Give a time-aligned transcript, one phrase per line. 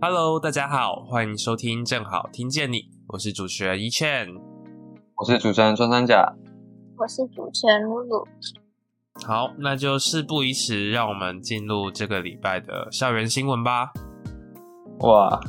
[0.00, 4.28] Hello，大家好，欢迎收听正好听见你，我是主持人一倩，
[5.16, 6.34] 我是主持人穿山甲，
[6.98, 8.28] 我是主持人露露。
[9.22, 13.92] 好，那就事不宜迟，让我们进入这个礼拜的校园新闻吧。
[15.00, 15.40] 哇，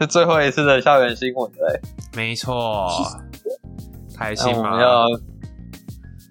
[0.00, 1.80] 是最后一次的校园新闻嘞！
[2.16, 2.88] 没错，
[4.16, 4.80] 开心吗？
[4.80, 5.06] 要，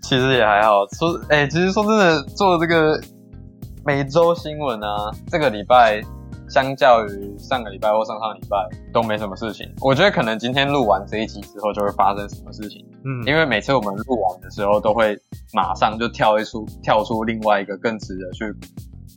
[0.02, 0.86] 其实也还好。
[0.88, 3.00] 说，哎，其实说真的，做这个
[3.86, 6.02] 每周新闻啊，这个礼拜。
[6.50, 8.58] 相较于上个礼拜或上上礼拜
[8.91, 12.86] 都没什么事情，我觉得可能今天录完这一集之后就会发生什么事情。
[13.04, 15.18] 嗯，因为每次我们录完的时候都会
[15.54, 18.46] 马上就跳一出跳出另外一个更值得去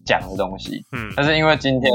[0.05, 0.84] 讲的东西。
[0.92, 1.92] 嗯，但是因为今天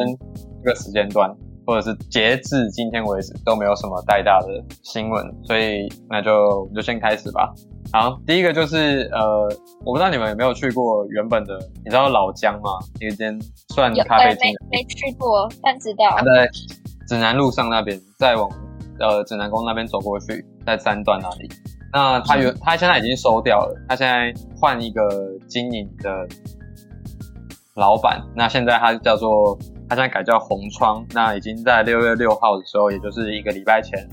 [0.63, 1.30] 这个时间段
[1.66, 4.47] 或者是截至今天为止都没有什么太大的
[4.83, 7.53] 新闻，所以那就就先开始吧。
[7.91, 9.44] 好，第一个就是呃，
[9.83, 12.69] 我不知道你们有没有去过原本的，你知道老姜吗？
[13.00, 13.39] 一间
[13.73, 14.53] 算咖啡厅。
[14.69, 16.17] 没没去过，但知道。
[16.35, 16.47] 在
[17.08, 18.47] 指南路上那边，再往
[19.00, 21.50] 呃指南宫那边走过去，在三段那里。
[21.91, 25.09] 那他原他现在已经收掉了，他现在换一个
[25.47, 26.27] 经营的
[27.75, 28.21] 老板。
[28.35, 31.05] 那现在他叫做他现在改叫红窗。
[31.13, 34.07] 那已经在六月六号的时候，也就是一个礼拜前。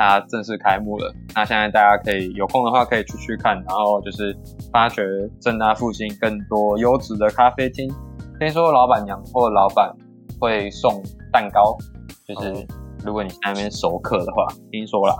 [0.00, 4.32] 他正式开幕了，那现在大家可以有空的话可以出去看，然后就是
[4.72, 5.02] 发掘
[5.40, 7.92] 正大附近更多优质的咖啡厅。
[8.38, 9.92] 听说老板娘或老板
[10.38, 11.76] 会送蛋糕，
[12.24, 12.64] 就是
[13.04, 15.16] 如果你在那边熟客的话，听说啦，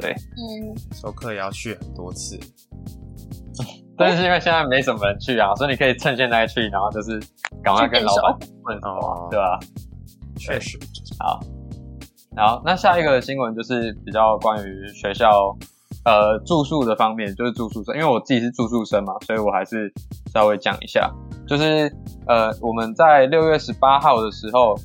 [0.00, 2.38] 对，嗯，授课也要去很多次，
[3.96, 7.20] 但是因为现在没什么人去啊，所以你可以趁现在去，然后就是
[7.62, 9.58] 赶快跟老板问哦，对吧？
[10.38, 10.78] 确实，
[11.18, 11.40] 好。
[12.36, 15.54] 好，那下一个新闻就是比较关于学校，
[16.04, 19.92] 呃，住宿的方面，就是住宿生，因为我自己是住宿生嘛，所以我还是
[20.32, 21.12] 稍微讲一下，
[21.46, 21.92] 就是
[22.28, 24.76] 呃，我们在六月十八号的时候，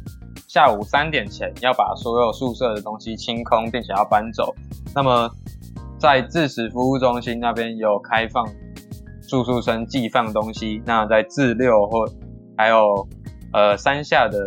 [0.56, 4.56] 下午三点前要把所有宿舍的东西清空，并且要搬走。
[4.96, 5.30] 那么
[6.00, 8.48] 在自食服务中心那边有开放
[9.28, 12.10] 住宿生寄放东西，那在自六或
[12.58, 13.06] 还有
[13.52, 14.40] 呃山下的。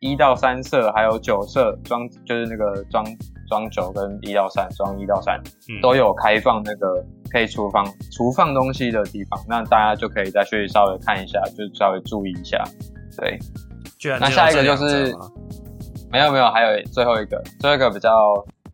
[0.00, 3.02] 一到三舍还有九舍装，就是那个装
[3.48, 5.42] 装酒跟一到三装一到三，
[5.80, 7.82] 都有开放那个可以厨房
[8.12, 12.62] 厨放东西的地方，那大家就可以再去稍微看一下，就稍微注意一下。
[13.16, 13.38] 对，
[14.20, 15.14] 那下一个就是
[16.10, 18.10] 没有没有，还有最后一个，最后一个比较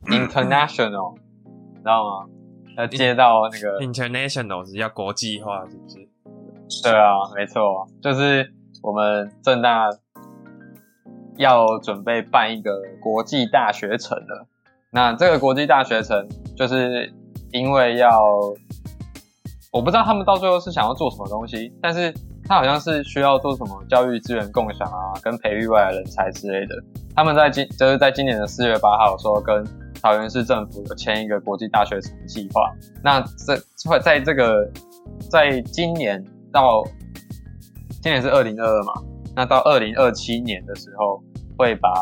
[0.06, 1.14] international，
[1.76, 2.26] 知道吗？
[2.76, 6.08] 要接到那个 international 是要国际化，是不是？
[6.82, 8.52] 对啊，没错，就是
[8.82, 9.88] 我们正大。
[11.36, 14.46] 要准备办一个国际大学城了，
[14.90, 17.10] 那这个国际大学城就是
[17.50, 18.22] 因为要，
[19.72, 22.12] 我不知道他们到最后是想要做什么东西，但是
[22.50, 26.74] 他好像是需要做什么教育资源共享啊，跟培育外来人才之类的。
[27.14, 29.64] 他们在今就是在今年的四月八号说跟
[30.02, 32.68] 桃园市政府有签一个国际大学城计划。
[33.04, 33.54] 那这
[33.88, 34.68] 会在这个
[35.30, 36.20] 在今年
[36.52, 36.82] 到
[38.02, 38.94] 今年是二零二二嘛，
[39.36, 41.22] 那到二零二七年的时候。
[41.58, 41.92] 会把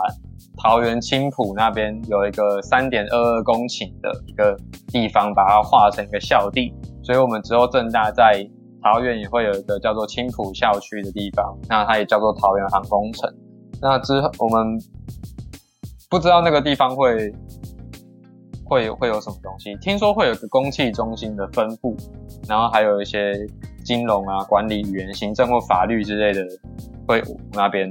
[0.57, 4.57] 桃园青浦那边有一个三点二二公顷的一个
[4.87, 6.73] 地方，把它划成一个校地，
[7.03, 8.49] 所以我们之后正大在
[8.83, 13.33] 桃园也会有一个叫做青浦校区的地方，那它也叫做桃园航空城。
[13.81, 14.79] 那之后我们
[16.09, 17.33] 不知道那个地方会
[18.65, 21.97] 会会有什么东西，听说会有个公器中心的分布，
[22.49, 23.35] 然后还有一些
[23.85, 26.47] 金融啊、管理语言、行政或法律之类的
[27.07, 27.23] 会
[27.53, 27.89] 那边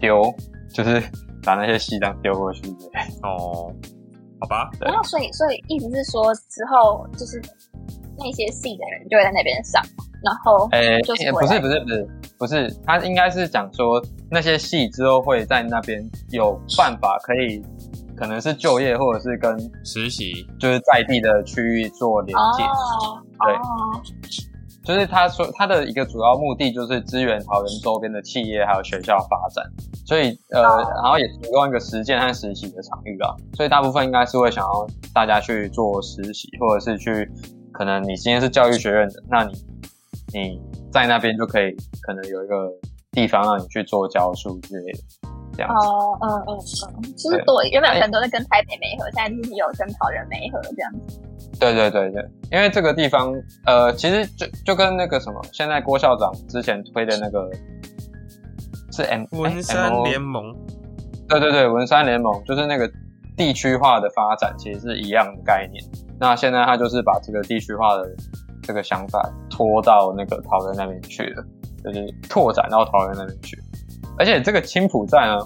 [0.00, 0.22] 丢。
[0.70, 1.02] 就是
[1.42, 2.62] 把那些戏当丢过去
[3.22, 3.72] 哦，
[4.38, 4.70] 好吧。
[4.78, 7.40] 然后所以所以意思是说之后就是
[8.18, 9.82] 那些戏的人就会在那边上，
[10.22, 12.08] 然后诶，就是不是不是不是
[12.38, 17.62] 不是，他应该是讲说那些戏之后会在那边有办法可以
[18.16, 22.62] 可能是就业或者是跟实习，就是在地的区域做连接，
[23.44, 24.48] 对。
[24.84, 29.62] 就是他说他的一个主要目的就是支援桃园周边的企业还有学校发展，
[30.06, 37.30] 所以呃，然后也提供一个实践和实习的场域啊，所以大部分应该是会想要大家去做实习，或者是去
[37.70, 39.52] 可能你今天是教育学院的，那你
[40.32, 40.60] 你
[40.92, 42.70] 在那边就可以可能有一个
[43.12, 44.98] 地方让你去做教书之类的，
[45.56, 46.58] 这样哦，嗯嗯
[46.96, 51.20] 嗯，就是多原本很多在跟台北没合，现在就是有跟桃园没合这样子。
[51.58, 53.34] 对对对对，因为这个地方，
[53.66, 57.50] 呃，其实就就跟那个什么，现在郭校长之前推的那个
[58.92, 60.54] 是 M 文山联盟，
[61.28, 62.88] 对对对，文山联盟就是那个
[63.36, 65.82] 地区化的发展，其实是一样的概念。
[66.20, 68.08] 那现在他就是把这个地区化的
[68.68, 71.42] 这个想法拖到那个桃园那边去了，
[71.82, 73.56] 就是拓展到桃园那边去。
[74.18, 75.38] 而且这个青浦站啊，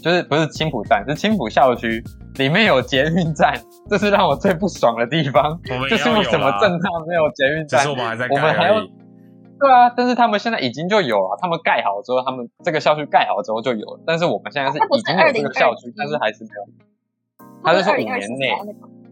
[0.00, 2.02] 就是不是青浦站，是青浦校区
[2.36, 3.52] 里面有捷运站，
[3.90, 5.60] 这是让我最不爽的地方。
[5.90, 7.86] 就是为什么正大没有捷运站？
[7.86, 14.00] 我们还在我们还要对啊，但是他们现在已经就有了，他们盖好之后，他们这个校区盖好之后就有了。
[14.06, 16.64] 但是我们现在是已经有这个校区，但是还是没有。
[17.62, 18.48] 他是说五年内，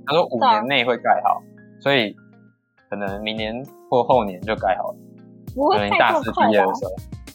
[0.06, 1.43] 他说五年内会盖好，
[1.82, 2.17] 所以
[2.88, 3.55] 可能明年
[3.90, 4.96] 或后年就盖好了。
[5.73, 6.90] 可能大四毕业的时候。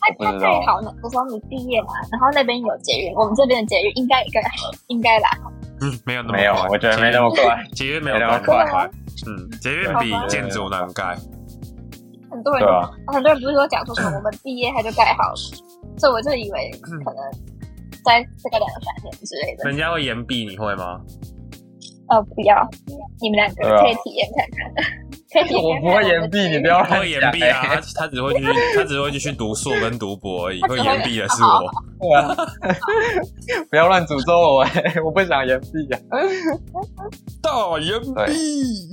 [0.06, 4.42] 它它盖好呢，我说你毕业嘛，然后那边有捷运，我们这边的捷运应该应该
[4.88, 5.30] 应该啦。
[5.80, 8.90] 嗯，没有那么没有，我觉得没那么快，捷运没有那么快。
[9.26, 11.16] 嗯，捷运比建筑难盖。
[12.30, 12.68] 很多人
[13.08, 15.36] 很多人不是说讲说什么我们毕业他就盖好了，
[15.98, 17.24] 所以我就以为可能
[18.04, 19.64] 在这个两三年之类的。
[19.64, 21.00] 人家会延毕，你会吗？
[22.10, 22.68] 哦，不要，
[23.22, 24.84] 你们两个可以体验看看。
[25.62, 27.62] 我不会延毕，你不要会延毕啊！
[27.64, 28.46] 他他只会去，
[28.76, 30.62] 他只会去读硕跟读博而已。
[30.62, 31.72] 会延毕的是我。
[33.70, 34.96] 不要乱诅咒我哎！
[35.04, 36.00] 我不想延毕啊！
[37.42, 38.92] 大延毕，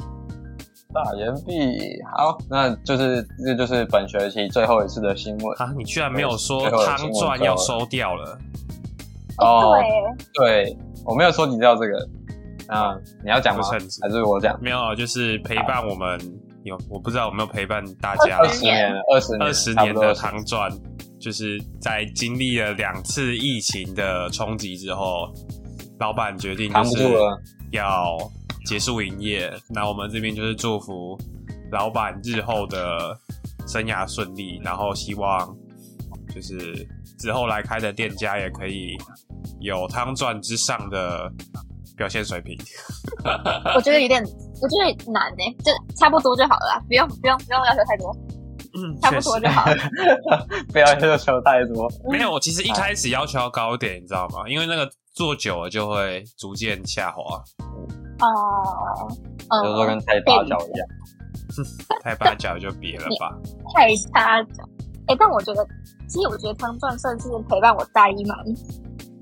[0.94, 1.78] 大延毕。
[2.16, 5.72] 好，那就是这就是本学期最后一次的新闻啊！
[5.76, 8.38] 你居然没有说汤钻要收掉了？
[9.38, 9.74] 哦，
[10.34, 12.08] 对，我没有说你知道这个。
[12.70, 13.62] 啊，你要讲吗？
[14.00, 14.56] 还是我讲？
[14.62, 16.18] 没有，就是陪伴我们
[16.62, 20.70] 有，我不知道有没有陪伴大家二十年，二十二十年的唐传，
[21.20, 25.32] 就是在经历了两次疫情的冲击之后，
[25.98, 26.96] 老板决定就是
[27.72, 28.16] 要
[28.66, 29.52] 结束营业。
[29.68, 31.18] 那我们这边就是祝福
[31.72, 33.18] 老板日后的
[33.66, 35.52] 生涯顺利，然后希望
[36.32, 36.86] 就是
[37.18, 38.96] 之后来开的店家也可以
[39.58, 41.28] 有汤赚之上的。
[42.00, 42.56] 表现水平，
[43.76, 48.10] 我觉得有点，我觉得难呢，就差不多就好了，不用不用不用要求太多，
[48.72, 49.76] 嗯，差不多就好了，
[50.72, 51.92] 不要要求太多。
[52.10, 54.48] 没有，我其实一开始要求要高一点，你知道吗？
[54.48, 57.36] 因为那个做久了就会逐渐下滑。
[58.20, 59.08] 哦，
[59.62, 60.88] 就是说跟太八角一样，
[62.02, 63.36] 太八角就别了吧。
[63.74, 64.64] 太八角，
[65.08, 65.66] 哎，但我觉得，
[66.08, 68.36] 其实我觉得汤钻算是陪伴我大一嘛。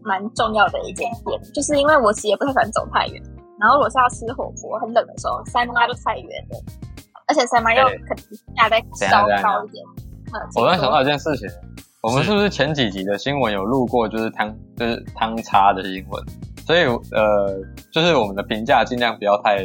[0.09, 3.23] 蛮重要的一件店，就是因为我其实也不太喜欢走太远，
[3.61, 6.59] 然后如果是要吃火锅，很冷的时候，三妈就太远了，
[7.29, 9.85] 而且三妈又可能价再稍高一点。
[10.57, 11.47] 我突然想到一件事情，
[12.03, 16.25] 我们是不是前几集的新闻有录过，就是汤就是汤叉的新闻？
[16.67, 17.55] 所以呃，
[17.93, 19.65] 就是我们的评价尽量不要太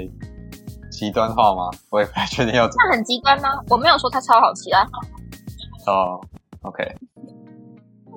[0.90, 1.70] 极端化吗？
[1.90, 2.84] 我也不太确定要怎么。
[2.86, 3.50] 那很极端吗？
[3.70, 4.88] 我没有说它超好吃啊。
[5.88, 6.20] 哦
[6.62, 6.84] ，OK。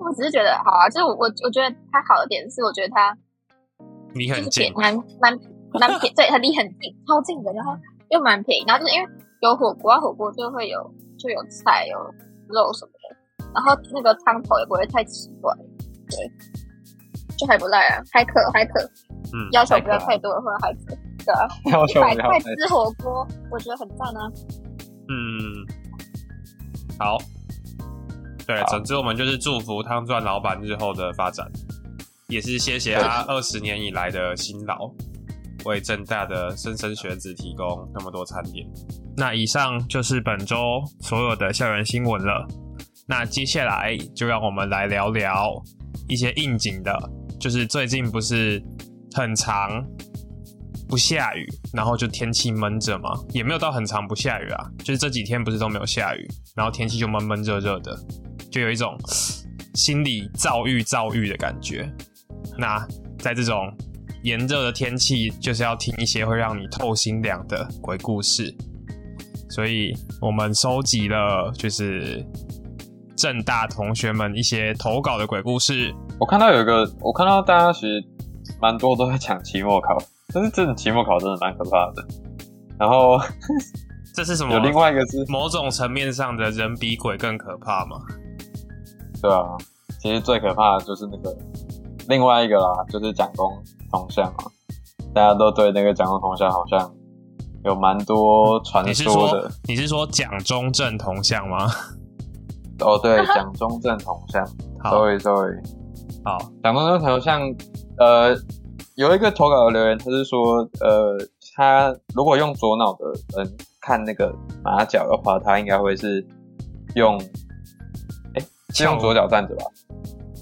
[0.07, 3.11] 我只是觉得好啊，就是我我我觉得它好的点是，我觉得它
[4.15, 5.35] 离很近，蛮蛮
[5.75, 7.77] 蛮便，对，它离很近，超近的，然后
[8.11, 9.09] 又蛮便宜，然后就是因为
[9.43, 10.79] 有火锅，火锅就会有
[11.19, 11.99] 就有菜有
[12.47, 15.53] 肉什么的，然后那个汤头也不会太奇怪，
[16.07, 16.31] 对，
[17.37, 18.81] 就还不赖啊，还可还可，
[19.35, 20.95] 嗯，要求不要太多的话还可，
[21.27, 21.49] 对啊，
[21.89, 24.31] 一百块吃火锅，我觉得很赞啊，
[25.09, 25.67] 嗯，
[26.97, 27.19] 好。
[28.47, 31.51] 对，总之我们就是祝福汤钻老板日后的发展，
[32.29, 34.91] 也是谢谢他二十年以来的辛劳，
[35.65, 38.65] 为正大的莘莘学子提供那么多餐点。
[39.17, 42.47] 那以上就是本周所有的校园新闻了。
[43.09, 45.63] 那接下来就让我们来聊聊
[46.09, 46.93] 一些应景的，
[47.41, 48.63] 就是最近不是
[49.13, 49.85] 很长
[50.89, 57.97] 不下雨，然后就天气闷着嘛，也没有到很长不下雨啊，就是这几天不是都没有下雨，然后天气就闷闷热热的。
[58.57, 58.97] 就有一种
[59.75, 61.87] 心理躁郁、躁郁的感觉。
[62.57, 62.83] 那
[63.19, 63.71] 在这种
[64.23, 68.57] 炎热的天气，就是要听一些会让你透心凉的鬼故事。
[69.51, 72.25] 所以我们收集了就是
[73.15, 75.95] 正大同学们一些投稿的鬼故事。
[76.19, 78.03] 我看到有一个，我看到大家其实
[78.59, 79.99] 蛮多都在讲期末考，
[80.33, 82.03] 但是真的期末考真的蛮可怕的。
[82.79, 83.21] 然后
[84.15, 84.55] 这是什么？
[84.55, 87.99] 有另外一个是某种层面上的人比鬼更可怕吗？
[89.27, 89.57] 对啊，
[89.99, 91.37] 其实最可怕的就是那个
[92.07, 94.45] 另外一个啦，就是蒋公铜像啊，
[95.13, 96.95] 大家都对那个蒋公铜像好像
[97.65, 99.51] 有蛮多传说的。
[99.65, 101.67] 你是说蒋中正铜像吗？
[102.79, 104.47] 哦，对， 蒋中正铜像。
[104.85, 105.57] Sorry，Sorry。
[106.25, 107.41] 好，蒋中正铜像，
[107.99, 108.33] 呃，
[108.95, 111.19] 有一个投稿的留言，他是说，呃，
[111.57, 113.07] 他如果用左脑的
[113.37, 116.25] 人看那个马脚的话，他应该会是
[116.95, 117.21] 用。
[118.77, 119.65] 是用左脚站着吧？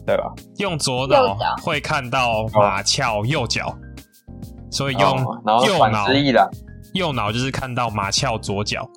[0.06, 0.32] 对吧？
[0.58, 3.74] 用左右脑会看到马翘右脚，
[4.70, 5.18] 所以用
[5.66, 6.48] 右脑之亦然。
[6.92, 8.88] 右脑就是看到马翘左脚。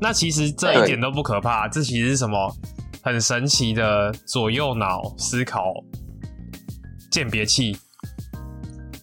[0.00, 2.54] 那其实这一对点都不可怕，这其实是什么
[3.02, 5.72] 很神奇的左右脑思考
[7.10, 7.76] 鉴别器，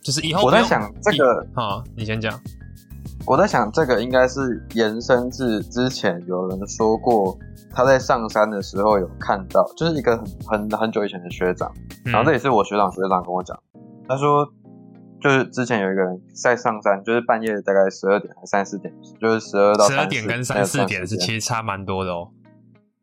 [0.01, 2.39] 就是以后我在想这个啊、你先讲。
[3.25, 7.38] 我在想，这个应该是延伸至之前有人说过，
[7.77, 11.72] 他在上山的时候有看到，就是一个很很很久以前的学长，
[12.05, 12.12] 嗯。
[12.12, 13.55] 然后这也是我学长学长跟我讲，
[14.07, 14.43] 他说
[15.22, 18.91] 就是之前有一个人在上山，就是半夜大概十二点还三四点，
[19.22, 22.31] 就是十二到十二点跟三四点是其实实差蛮多的哦。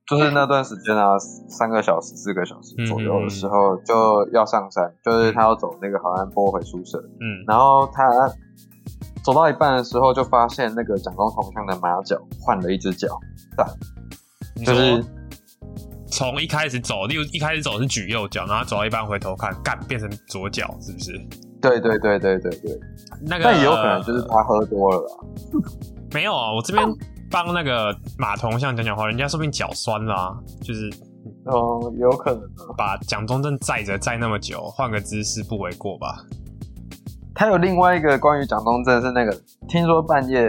[0.09, 1.17] 就是那段时间啊，
[1.49, 8.03] 三个小时、四个小时左右嗯的时候就要上山，就是他要走那个好安坡回宿舍，嗯，然后他
[9.23, 13.17] 走到一半的时候，就发现那个蒋公铜像的马脚换了一只脚，
[14.57, 15.05] 你说就是
[16.07, 21.13] 从一开始走，例如一开始走是举右脚，然后走到一半回头看，干变成左脚，是不是？
[21.61, 22.81] 对对对对对对，
[23.23, 25.09] 那个但也有可能就是他喝多了啦。
[26.13, 26.87] 没有啊，我这边
[27.31, 30.89] 帮那个马铜像讲讲话，人家说不定脚酸啦、就是
[31.47, 32.75] 哦，有可能啊。
[32.77, 36.25] 把蒋中正载着载那么久，换个姿势不为过吧？
[37.35, 40.49] 他有另外一个关于蒋中正是那个，听说半夜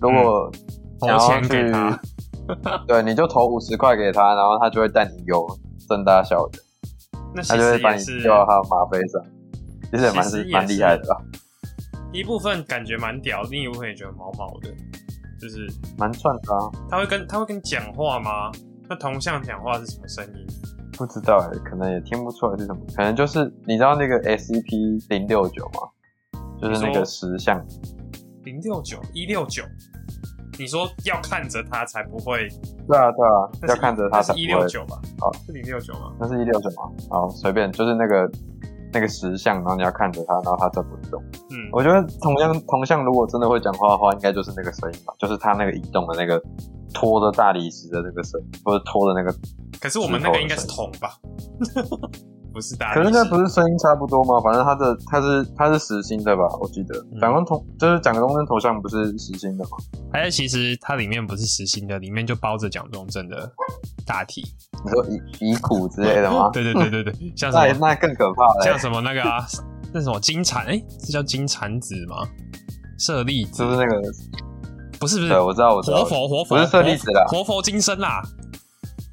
[0.00, 0.50] 如果
[0.98, 2.00] 投想要钱给去，他，
[2.86, 5.46] 对，你就投五十块给他，然后他就会带你游
[5.88, 6.62] 正大校园，
[7.34, 9.22] 那其他就会把你丢到他的马背上，
[9.90, 11.20] 其实也蛮蛮厉害的吧，
[12.12, 14.68] 一部分感觉蛮屌，另一部分也觉得毛毛的，
[15.40, 15.66] 就是
[15.98, 16.70] 蛮串的啊。
[16.88, 18.50] 他会跟他会跟你讲话吗？
[18.88, 20.46] 那铜像讲话是什么声音？
[20.96, 26.40] 不知道哎、可能也听不出来是什么，可能就是你知道那个 SCP 零六九吗？
[26.58, 27.62] 就是那个石像，
[28.44, 29.62] 零六九一六九，
[30.58, 32.48] 你说要看着他才不会，
[32.88, 35.00] 对啊对啊，要看着他才不一六九吧？
[35.18, 36.12] 好是零六九吗？
[36.18, 36.90] 那是一六九吗？
[37.10, 38.30] 好，随便，就是那个
[38.92, 41.22] 那个石像，然后你要看着它，然后它在不动。
[41.50, 46.42] 嗯，我觉得铜像铜像如果真的会讲话的话，应该就是那个声音吧，就是它那个移动的那个
[46.94, 49.36] 拖着大理石的那个声音，或者拖的那个。
[49.80, 51.18] 可是我们那个应该是铜吧？
[52.56, 54.40] 不是大，可是那不是声音差不多吗？
[54.42, 56.42] 反正他的他是他是实心的吧？
[56.58, 59.76] 我记得嗯蒋公铜就是蒋中正头像不是实心的吗？
[60.10, 63.52] 还是其实它里面不是实心的，里面就包着蒋中正的
[64.06, 64.42] 大体。
[64.82, 66.48] 你说遗遗骨之类的吗？
[66.50, 69.44] 对对对对对， 像什么那那更可怕了、像什么那个啊，
[69.92, 72.26] 那什么金蝉，哎、是叫金蝉子吗？
[72.98, 74.00] 舍利子就是那个，
[74.98, 78.22] 不是不是对，我知道，我知道，活佛活佛不是舍利子啦活佛金身啦。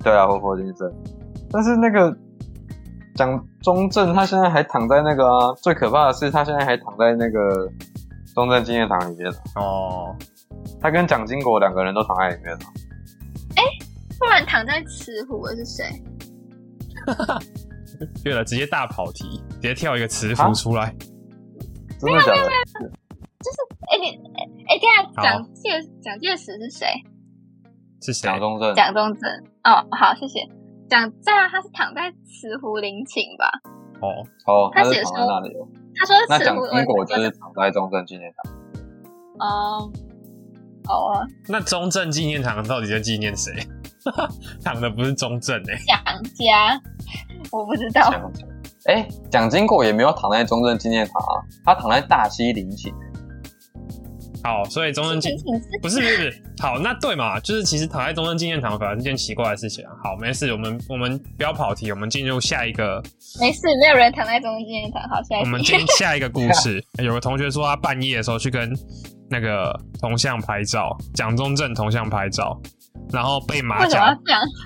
[0.02, 0.90] 对啊，活佛金身。
[1.52, 2.10] 但是那个
[3.16, 7.70] 蒋中正他现在还躺在那个啊，最可怕的是他现在还躺在那个
[8.34, 10.16] 中正纪念堂里面啊哦，
[10.82, 12.60] 他跟蒋经国两个人都躺在里面了。
[13.56, 13.64] 哎
[14.20, 16.04] 不然躺在慈湖的是谁？
[18.24, 20.96] 对了，直接大跑题，直接跳一个慈湖出来。
[22.02, 22.90] 没有没有没有，
[23.40, 23.58] 就是？
[23.90, 24.18] 哎、你
[24.68, 25.70] 哎，这样好蒋介
[26.02, 26.88] 蒋介石是谁？
[28.02, 28.28] 是谁？
[28.28, 29.30] 蒋中正，蒋中正。
[29.64, 30.40] 哦，好，谢谢。
[30.94, 33.50] 蒋对啊，他是躺在慈湖陵寝吧？
[34.00, 35.68] 哦，哦，他是他写说躺在那里哦。
[35.96, 38.54] 他说那蒋经国就是躺在中正纪念堂。
[39.40, 39.92] 哦
[40.88, 43.52] 哦，那中正纪念堂到底在纪念谁？
[44.64, 45.98] 躺的不是中正哎、蒋
[46.36, 46.80] 家，
[47.52, 48.12] 我不知道。
[48.12, 48.32] 蒋
[48.86, 52.94] 哎，蒋经国也没有躺在中正纪念堂啊，他躺在大溪陵寝。
[54.44, 55.24] 好，所以中正不
[55.58, 59.92] 是不是不是，好，那对嘛，就是其实躺在中正纪念堂反而是件奇怪的事情啊。
[60.04, 63.02] 好，没事，我们我们不要跑题，我们进入下一个，
[63.40, 65.02] 没事，没有人躺在中正纪念堂。
[65.10, 65.68] 好，下一我们题。
[65.68, 66.84] 进下一个故事。
[67.02, 68.70] 有个同学说他半夜的时候去跟
[69.30, 72.62] 那个铜像拍照，蒋中正铜像拍照，
[73.14, 74.04] 然后被马脚？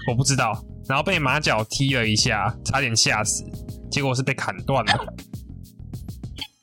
[0.09, 3.45] 我不知道，然后被马脚踢了一下，差点吓死，
[3.91, 5.13] 结果是被砍断了。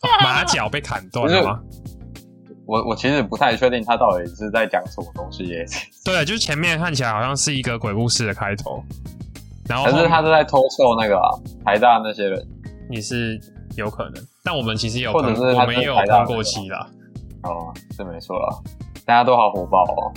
[0.21, 1.61] 马脚被砍断了吗？
[2.66, 5.66] 我我其实不太确定他到底是在讲什么东西耶，
[6.04, 8.83] 对，就是前面看起来好像是一个鬼故事的开头，
[9.68, 11.28] 然后可是他是在偷笑那个啊，
[11.64, 12.49] 台大那些人。
[12.90, 13.40] 也是
[13.76, 16.87] 有可能，但我们其实有或者喷，是他我们也有真的喷过期啦。
[17.42, 18.59] 哦，是没错啦，
[19.06, 20.12] 大家都好火爆哦。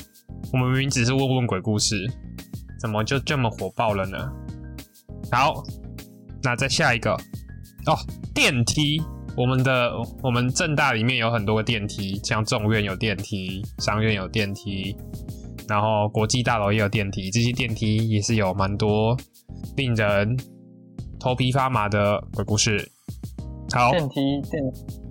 [0.52, 2.06] 我们明明只是问问鬼故事，
[2.78, 4.18] 怎么就这么火爆了呢？
[5.32, 5.64] 好，
[6.44, 7.14] 那再下一个
[7.86, 7.96] 哦，
[8.36, 9.02] 电梯。
[9.38, 14.98] 我们的我们正大里面有很多个电梯，像众院有电梯，商院有电梯，
[15.70, 17.30] 然后国际大楼也有电梯。
[17.30, 19.16] 这些电梯也是有蛮多
[19.76, 20.36] 令人
[21.20, 22.92] 头皮发麻的鬼故事。
[23.72, 24.64] 好，电梯电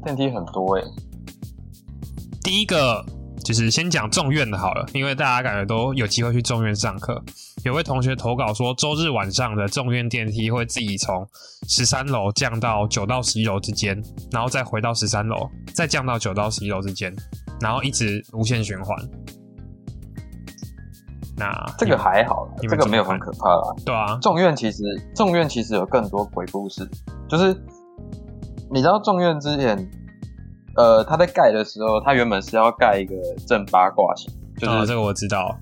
[0.04, 0.82] 电梯很多哎，
[2.42, 3.06] 第一个
[3.44, 7.22] 就是先讲众院的好了，因为大家感觉都有机会去众院上课。
[7.64, 11.26] 有位同学投稿说，周日晚上的众院电梯会自己从
[11.68, 14.00] 十三楼降到九到十一楼之间，
[14.30, 17.14] 然后再回到十三楼，再降到九到十一楼之间，
[17.60, 18.96] 然后一直无限循环。
[21.38, 23.74] 那这个还好这个没有很可怕啦。
[23.84, 24.82] 对啊，众院其实
[25.14, 26.88] 众院其实有更多鬼故事，
[27.28, 27.54] 就是
[28.70, 29.76] 你知道众院之前，
[30.76, 33.14] 呃，他在盖的时候，他原本是要盖一个
[33.46, 35.56] 正八卦形，就是、哦，这个我知道，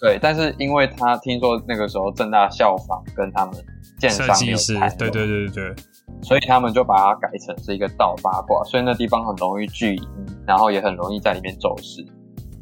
[0.00, 3.54] 对，但是因为他听说那个时候正大校方跟他们
[3.98, 5.74] 建设商有谈，对对对对对，
[6.22, 10.02] 所以他们就把它改成是一个倒八卦，所以那地方很容易聚阴，
[10.46, 12.04] 然后也很容易在里面走失。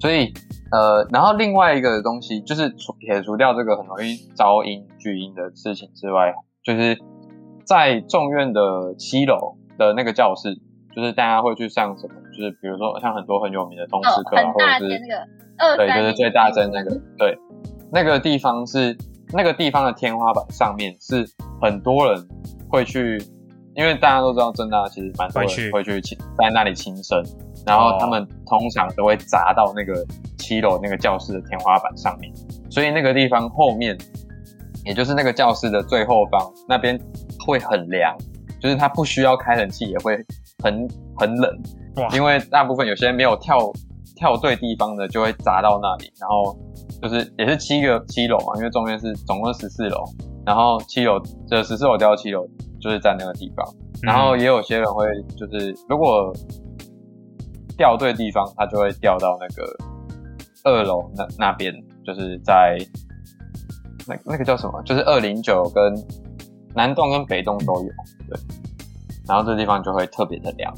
[0.01, 0.33] 所以
[0.71, 6.99] 呃，然后另外一个东西就是除撇除掉这个很容易招阴聚阴的事情之外，就是
[7.65, 10.59] 在众院的七楼的那个教室，
[10.95, 17.39] 就是大家会去上什么，就是比如说像很多很有名的通识哦，课或者是大间那个对，就是最大针那个，对，
[17.93, 18.97] 那个地方是
[19.33, 21.27] 那个地方的天花板上面是
[21.61, 22.29] 很多人
[22.69, 23.21] 会去，
[23.75, 27.23] 因为大家都知道正大其实蛮多人会去亲在那里轻生，
[27.67, 30.05] 然后他们通常都会砸到那个
[30.39, 32.33] 七楼那个教室的天花板上面，
[32.71, 33.97] 所以那个地方后面，
[34.85, 37.01] 也就是那个教室的最后方那边
[37.47, 38.17] 会很凉，
[38.61, 40.17] 就是它不需要开冷气也会
[40.65, 41.63] 很很冷，
[41.97, 43.59] 哇，因为大部分有些没有跳
[44.17, 46.57] 跳对地方的，就会砸到那里，然后
[47.03, 50.03] 就是也是七个七楼嘛，因为中间是总共十四楼，
[50.47, 52.49] 然后七楼这十四楼掉到七楼
[52.81, 53.65] 就是在那个地方，
[54.03, 55.07] 然后也有些人会
[55.37, 56.33] 就是如果
[57.77, 59.77] 掉对地方，他就会掉到那个
[60.65, 61.75] 二楼那那边，
[62.07, 62.79] 就是在
[64.07, 65.95] 那那个叫什么，就是二零九跟
[66.75, 67.89] 南栋跟北栋都有，
[68.29, 68.39] 对，
[69.27, 70.75] 然后这地方就会特别的凉。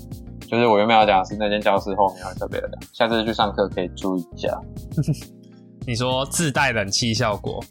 [0.48, 4.60] 就是我原本要讲的是那间教室后面会特别的凉，下次去上课可以注意一下。
[5.86, 7.62] 你说自带冷气效果，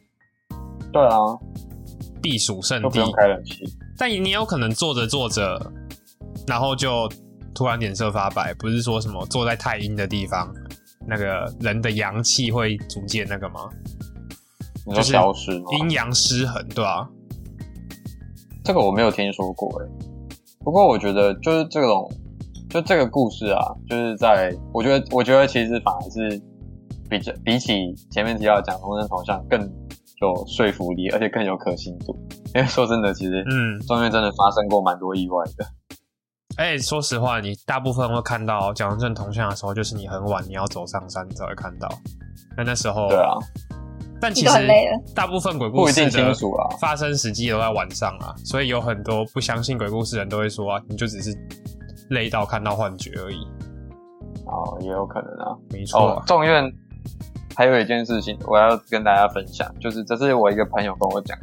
[0.91, 1.15] 对啊，
[2.21, 3.63] 避暑胜地都不用，开冷气。
[3.97, 5.71] 但你有可能坐着坐着，
[6.47, 7.09] 然后就
[7.53, 10.53] 突然脸色发白，不是说什么坐在太阴的地方，
[11.07, 13.69] 那个人的阳气会逐渐那个吗？
[14.85, 15.65] 你说就消失吗？
[15.79, 17.07] 阴阳失衡，对啊、
[18.63, 19.89] 这个我没有听说过诶。
[20.65, 22.11] 不过我觉得就是这种，
[22.71, 26.41] 就这个故事啊，就是在我觉得，我觉得其实反而是
[27.07, 32.17] 比较比起前面提到的讲同人头像更有说服力，而且更有可信度。
[32.55, 35.65] 因为说真的，其实嗯，中间真的发生过蛮多意外的。
[36.57, 41.87] 而且说实话，你大部分会看到蒋正铜像的时候，就是你很晚你要走上山才会看到。
[42.57, 43.37] 那那时候，对啊，
[43.69, 43.84] 你
[44.25, 44.53] 但其 实
[45.13, 46.67] 大部分鬼故不一定事的清楚啊。
[46.79, 51.31] 发生时机都在晚上啊，所以有很多不相信鬼故事的人都会说啊，你就只是
[52.09, 53.37] 累到看到幻觉而已。
[54.47, 55.55] 哦，也有可能啊。
[55.69, 56.63] 没错众院
[57.55, 61.37] 还有一件事情我要跟大家分享，就是这是我一个朋友跟我讲，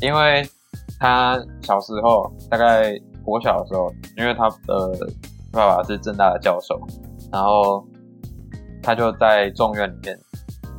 [0.00, 0.48] 因为
[1.00, 5.10] 他小时候大概国小的时候，因为他的
[5.50, 6.80] 爸爸是正大的教授，
[7.32, 7.84] 然后
[8.80, 10.16] 他就在众院里面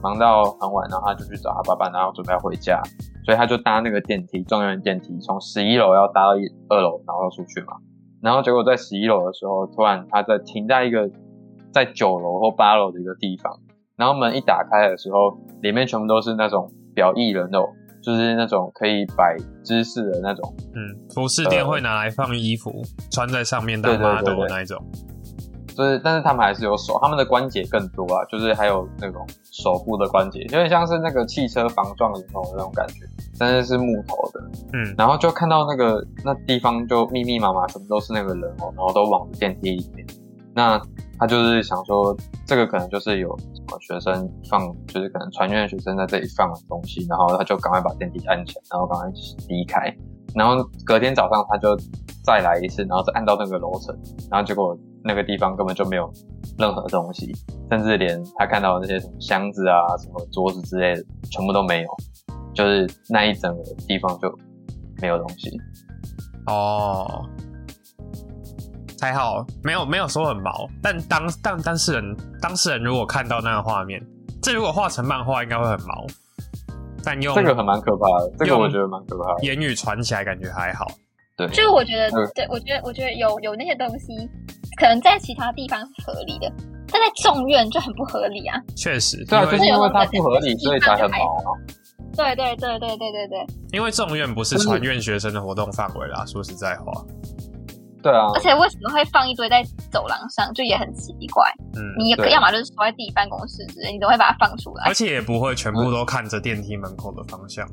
[0.01, 2.81] 忙到很晚，然后他就去找他爸爸，然后准备要回家，
[3.25, 7.73] 所以他就搭那个电梯，状元电梯从十一楼要搭到一二楼，然后要出去嘛。
[8.21, 11.09] 然后结果在十一楼的时候，突然他在停在一个
[11.71, 13.59] 在九楼或八楼的一个地方，
[13.95, 17.69] 然后门一打开的时候，里面全部都是那种表意人偶，
[18.01, 20.53] 就是那种可以摆姿势的那种。
[20.73, 22.81] 嗯，服饰店会拿来放衣服，
[23.11, 24.77] 穿在上面当对对对 model 的那一种。
[25.79, 33.05] 就是，但是他们还是有手，他们的关节更多啊，就是还有那种手部的关节，有点像是那个汽车防撞人偶的那种感觉，
[33.39, 34.41] 但是是木头的。
[34.73, 40.05] 嗯，然后就看到那个那地方就密密麻麻，什么都是那个人哦，然后都往电梯里面。
[40.53, 40.77] 那
[41.17, 42.13] 他就是想说，
[42.45, 49.09] 这个可能就是有什么学生放，就是可能传院学生在这里放的东西，然后他就赶快把电梯按起来，然后赶快
[49.47, 49.95] 离开。
[50.35, 51.75] 然后隔天早上他就
[52.23, 53.97] 再来一次，然后再按到那个楼层，
[54.29, 56.11] 然后结果那个地方根本就没有
[56.57, 57.33] 任何东西，
[57.71, 61.89] 甚至连他看到的那些什么箱子啊、什么桌子之类的，全部都没有，
[62.53, 64.29] 就是那一整个地方就
[65.01, 65.49] 没有东西。
[66.47, 67.25] 哦，
[68.99, 74.01] 还好，没有没有说很毛，但当但当事人当事人如果看到那个画面，
[74.41, 76.05] 这如果画成漫画应该会很毛，
[77.03, 79.43] 但用这个很蛮可怕的，这个我觉得蛮可怕的。
[79.43, 80.87] 言语传起来感觉还好。
[81.37, 84.29] 对，就是我觉得嗯，对我觉得，我觉得有有那些东西，
[84.79, 86.49] 可能在其他地方是合理的，
[86.89, 88.57] 但在众院就很不合理啊。
[88.77, 91.51] 确实，对啊，就是因为它不合理，所以才很毛啊。
[92.15, 96.25] 对对对对对对对，因为众院不是传院学生的活动范围啦。
[96.25, 96.91] 说实在话，
[98.01, 101.43] 对啊而，且为什么会放一堆在走廊上，就也很奇怪。
[101.75, 104.93] 嗯，你对要么就是收在自己办公室之类，你都会把它放出来而？
[104.93, 107.65] 且也不会全部都看着电梯门口的方向。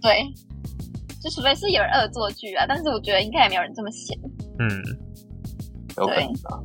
[0.00, 0.24] 对，
[1.22, 4.16] 就除非是有人恶作剧啊，但是我觉得应该也没有人这么闲。
[4.58, 4.68] 嗯，
[6.00, 6.58] 有可能啊。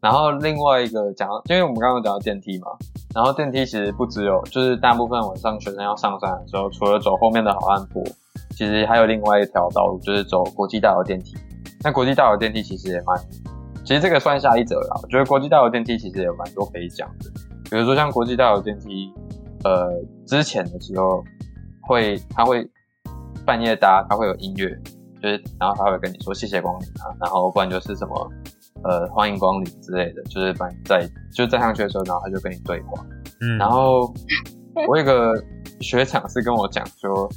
[0.00, 2.66] 然后另外一个讲到，因为我们刚刚讲到电梯嘛，
[3.14, 8.02] 然后电梯其实不只有，就是大部分晚上学生要上山的时候，除了走后面的好汉坡，
[8.50, 11.34] 其实还有另外一条道路，就是走国际大楼电梯。
[11.82, 13.16] 那国际大楼电梯其实也蛮，
[13.84, 15.00] 其实这个算下一则啦。
[15.02, 17.30] 我觉得国际大楼电梯其实也蛮多可以讲的，
[17.70, 19.12] 比如说像国际大楼电梯，
[19.64, 19.88] 呃，
[20.26, 21.24] 之前的时候
[21.88, 22.68] 会，它会
[23.44, 24.68] 半夜搭，它会有音乐，
[25.22, 28.30] 就是然后他会跟你说谢谢光临啊，然后不然就是什么
[28.84, 33.04] 呃欢迎光临之类的，就是把你在就站上去的时候，然后他就跟你对话。
[33.40, 34.12] 嗯，然后
[34.88, 35.32] 我有一个
[35.80, 37.28] 学长是跟我讲说，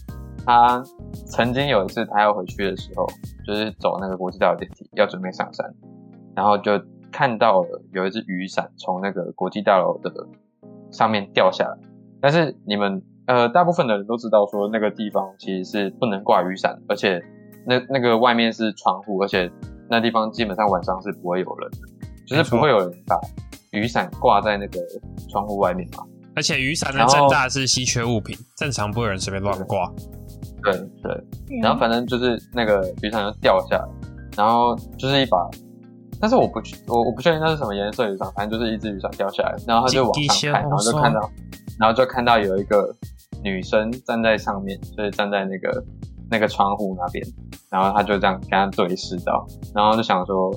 [0.46, 0.82] 他
[1.28, 3.06] 曾经有一次他要回去的时候，
[3.46, 5.74] 就是走那个国际大楼电梯要准备上山，
[6.36, 6.72] 然后就
[7.12, 10.12] 看到了有一只雨伞从那个国际大楼的
[10.92, 11.78] 上面掉下来，
[12.22, 17.22] 但是你们呃大部分的人都知道说那个地方其实是不能挂雨伞，而且
[17.66, 19.50] 那那个外面是窗户，而且
[19.90, 23.20] 那地方基本上晚上是不会有人的，就是不会有人把
[23.72, 24.80] 雨伞挂在那个
[25.30, 26.04] 窗户外面嘛。
[26.36, 29.92] 而且雨伞的正大是稀缺物品，正常不会有人随便乱挂。
[30.64, 31.12] 对对，
[31.50, 33.86] 嗯然后反正就是那个雨伞就掉下来，
[34.38, 35.50] 然后就是一把，
[36.20, 41.32] 但是我不我我不确定那是什么颜色雨伞，反正就是一只雨伞掉下来，然后他就往上看，然后就看到，
[41.80, 42.96] 然后就看到有一个
[43.44, 45.84] 女生站在上面，就是站在那个
[46.30, 47.26] 那个窗户那边，
[47.70, 50.52] 然后他就这样跟他对视到，然后就想说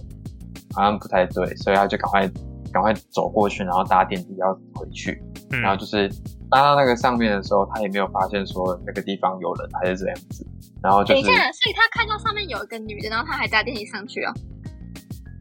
[0.74, 2.28] 好像不太对，所以他就赶快
[2.72, 6.08] 赶快走过去，然后搭电梯要回去，嗯，然后就是
[6.50, 10.46] 搭到那个上面的时候，他也没有发现说那个地方有人还是这样子，
[10.82, 14.32] 然后就是等一下，所以他看到上面有一个女的，然后他还搭电梯上去哦。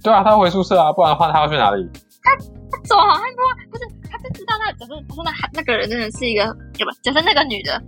[0.03, 1.87] 对啊，他回宿舍啊，不然的话他要去哪里？
[2.23, 2.35] 他
[2.71, 6.91] 他走好汉坡，不是，他就知道那假设假设那那个人真的是一个，对吧？
[7.01, 7.81] 假设那个女的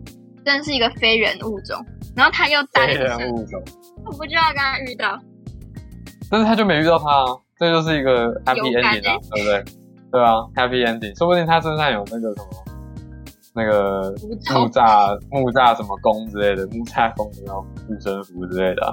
[0.45, 1.83] 真的是一个非人物种，
[2.15, 3.63] 然后他又搭电梯上去，物种，
[4.05, 5.19] 我不知道跟他遇到？
[6.29, 7.25] 但是他就没遇到他啊，
[7.59, 9.63] 这就是一个 happy ending 啊，对不对？
[10.11, 12.63] 对啊，happy ending，说不定他身上有那个什么。
[13.55, 18.89] 那个木栅木栅什么弓之类的，木栅宫的那种护身符之类的、啊，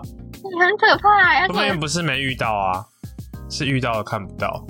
[0.60, 1.46] 很可怕呀、啊！
[1.46, 2.84] 说不定不是没遇到啊，
[3.48, 4.62] 是遇到了看不到。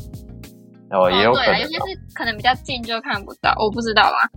[0.90, 1.82] 哦，也有可对啊，能、有些哦。
[1.88, 4.30] 是可能比较近就看不到，我不知道啊。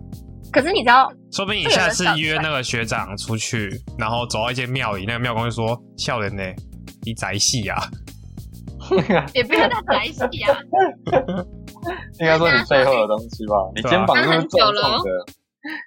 [0.54, 6.42] 可是你知道，说不定你下次约那个学长出去，然后走到一间庙里，那个庙公就说：“笑人呢，
[7.02, 7.82] 你宅戏啊？
[9.34, 10.56] 也不要再在一起啊。
[12.20, 15.24] 应该说你背后的东西吧，你肩膀是不是重重跟很久的？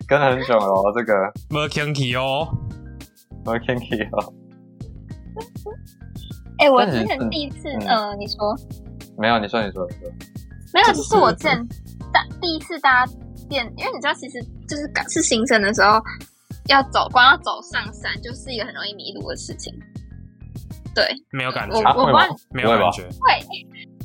[0.08, 1.14] 跟很久了哦，这个。
[1.50, 2.48] 没 k i n k y 哦。
[3.46, 4.34] m e r k i n k y 哦，
[6.60, 8.54] 哎、我之前第一次，嗯呃，你说。
[9.18, 10.12] 没有，你说你说你说，
[10.74, 10.88] 没有？
[10.94, 11.58] 就是我之前
[12.12, 13.06] 搭第一次搭
[13.48, 16.00] 电，因为你知道，其实就是刚是新生的时候，
[16.70, 19.74] 要走光要走上山，就是一个很容易迷路的事情。
[20.94, 22.06] 对，没有感觉我，我
[22.50, 23.04] 没有感觉。
[23.22, 23.40] 会，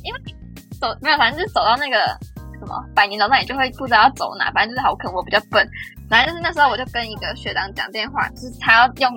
[0.03, 0.19] 因为
[0.79, 1.97] 走没有，反正就是走到那个
[2.59, 5.67] 什么百年楼那里，就会不知道要走哪，反正就是好可能我比较笨。
[6.07, 9.11] 反正就是那时候我就跟一个学长讲电话，就是他要用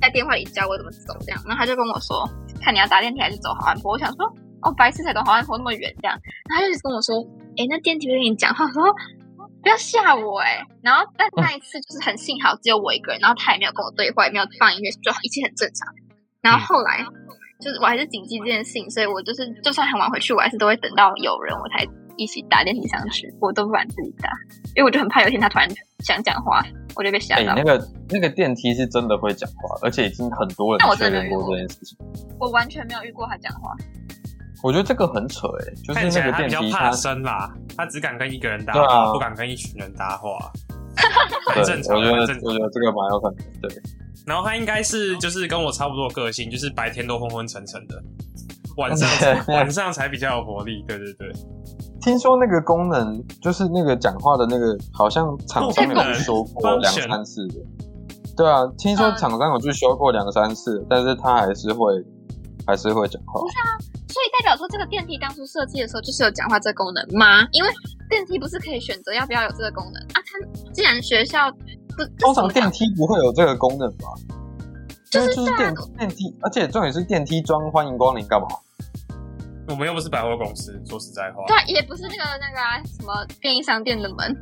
[0.00, 2.28] 在电话里教我怎么走这样，然后他就跟我说，
[2.60, 3.92] 看你要搭电梯还是走好汉坡。
[3.92, 4.26] 我想说，
[4.62, 6.18] 哦，白痴才走好汉坡那么远这样，
[6.50, 7.14] 然后他就一直跟我说，
[7.56, 8.82] 诶，那电梯会跟你讲话，我说。
[9.62, 15.86] 不要吓我哎、然后但那一次就是很幸好只有我一个人，然后他也没有跟我对话，也没有放音乐，就一切很正常。
[16.40, 17.04] 然后后来
[17.60, 24.28] 就是我还是谨记这件事情，所以我就是就算很晚回去，我还是都会等到有人我才一起搭电梯上去，我都不敢自己搭，
[24.74, 25.68] 因为我就很怕有一天他突然
[26.00, 26.60] 想讲话，
[26.96, 27.54] 我就被吓哎、到。
[27.54, 31.96] 那个那个电梯是真的会讲话，而且已经很多人确认过真的遇过这件事情。
[32.40, 33.76] 我完全没有遇过他讲话，
[34.62, 40.52] 我觉得这个很扯哎、就是看起那个来他比较怕电梯它，生啦，他只敢跟一个人搭话，不敢跟一群人搭话，
[41.54, 43.82] 很正常，我觉得这个蛮有可能的，对。
[44.24, 48.00] 然后他应该是就是跟我差不多个性，就是白天都昏昏沉沉的，
[48.76, 49.08] 晚上
[49.48, 50.84] 晚上才比较有活力。
[50.86, 51.32] 对对对，
[52.00, 57.54] 听说那个功能就是那个讲话的那个，好像厂商有去修过两三次的。
[58.36, 61.92] 对啊，听说厂商有去修过两三次，但是他还是会
[62.64, 63.40] 还是会讲话。
[64.32, 67.46] 代表说这个电梯当初设计的时候就是有讲话这个功能吗？
[67.52, 67.68] 因为
[68.08, 70.22] 电梯不是可以选择要不要有这个功能啊？
[70.24, 74.08] 它既然学校不通常电梯不会有这个功能吧？
[75.10, 78.48] 就是就是电电梯，而且重点是电梯装欢迎光临干嘛？
[79.68, 84.34] 我们又不是百货公司，说实在话，对啊，也不是那个那个、啊、什么便利商店的门，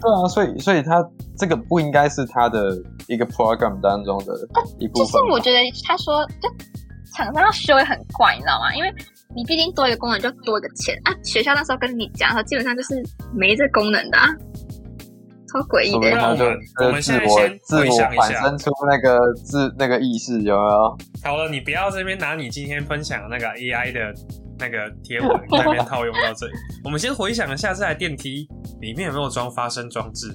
[0.00, 1.02] 对啊，所以所以它
[1.38, 2.76] 这个不应该是它的
[3.08, 4.34] 一个 program 当中的
[4.78, 5.18] 一部分吧。
[5.20, 6.48] 就是我觉得他说，就
[7.14, 8.74] 厂商要修也很怪，你知道吗？
[8.74, 8.92] 因为
[9.34, 11.14] 你毕竟多一个功能就多一个钱啊。
[11.24, 12.94] 学校那时候跟你讲的时候，基本上就是
[13.34, 14.28] 没这功能的、啊，
[15.48, 16.10] 超诡异的。
[16.10, 20.98] 说明他就我们我们自我现在先自我回想一下产生出那个自那个意识，有没有？
[21.24, 24.14] 好了，你不要这边拿你今天分享的那个 AI 的
[24.58, 26.52] 那个贴文在那边套用到这里。
[26.84, 28.48] 我们先回想一下，这台电梯
[28.80, 30.32] 里面有没有装发声装置？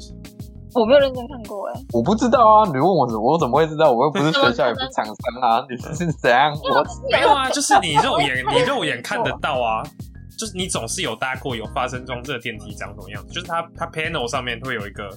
[0.80, 3.92] 我没有认真看过哎、我不知道啊，你问我怎，我怎么会知道？
[3.92, 6.54] 我又不是学校，也不是厂商啊，你是怎样？
[6.54, 9.84] 我没有啊，就是你肉眼你肉眼看得到啊，
[10.38, 15.10] 就是你总是有搭过有发生装置的电梯长什么样子，就是它它 panel 上面会有一个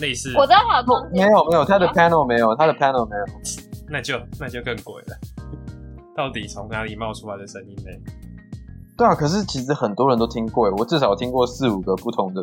[0.00, 3.24] 类似，我知道还有中间没有没有，他的 panel 没有，它的 panel 没有。
[3.92, 5.16] 那就那就更贵了。
[6.16, 7.90] 到底从哪里冒出来的声音呢？
[8.96, 12.42] 对啊，可是其实很多人都听过，我至少听过四五个不同的。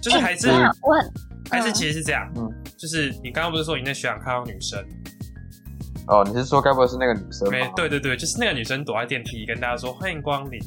[0.00, 1.12] 就是还是、我很
[1.50, 4.78] 还是其实是这样，嗯就是你刚刚不是说你在学校看到女生？
[6.06, 10.58] 哦，你是说该不会是那个女生没？，对对对，就是那个女生躲在电梯跟大家说欢迎光临。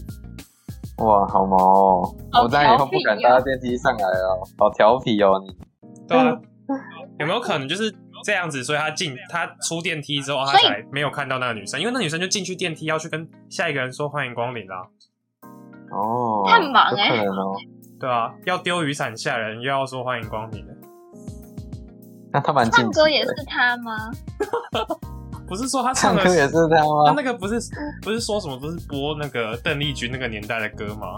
[0.97, 2.15] 哇，好毛哦！
[2.31, 5.55] 好我这样以后不敢搭电梯上来了，好调皮哦你。
[6.07, 6.37] 对啊，
[7.19, 7.91] 有没有可能就是
[8.23, 8.63] 这样子？
[8.63, 14.77] 所以他进他出电梯之后，他才没有看到那个女生，因为那女生就进去电梯要去跟下一个人说欢迎光临啦。
[15.91, 17.25] 哦，他很忙哎。
[17.99, 20.70] 对啊，要丢雨伞下人，又要说欢迎光临的，
[22.33, 24.11] 那他蛮唱歌也是他吗？
[25.47, 27.07] 不是说他唱唱歌也是这样吗？
[27.07, 27.59] 他那个不是
[28.01, 31.17] 不是说什么不是播那个邓丽君那个年代的歌吗？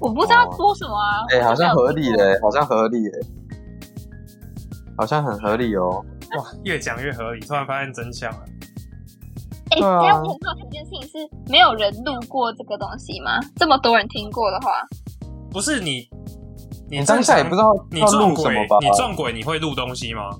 [0.00, 1.22] 我不知道播什么啊。
[1.30, 2.38] 哎、好像合理嘞。
[2.42, 3.20] 好像合理嘞，
[4.96, 6.04] 好像很合理哦。
[6.36, 8.40] 哇，越讲越合理，突然发现真相了。
[9.70, 13.38] 哎，对啊这样我很好奇一件事情是，没有人录过这个东西吗？
[13.54, 14.72] 这么多人听过的话，
[15.52, 16.08] 不是你，
[16.90, 20.30] 你你当下也不知道你要撞鬼录什么吧？，你撞鬼你会录东西吗？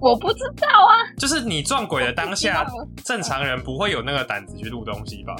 [0.00, 0.94] 我不知道啊。
[1.18, 2.66] 就是你撞鬼的当下
[3.04, 5.34] 正常人不会有那个胆子去录东西吧？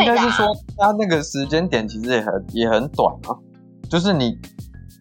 [0.00, 0.46] 应该是说
[0.78, 3.36] 他那个时间点其实也很也很短啊，
[3.90, 4.38] 就是你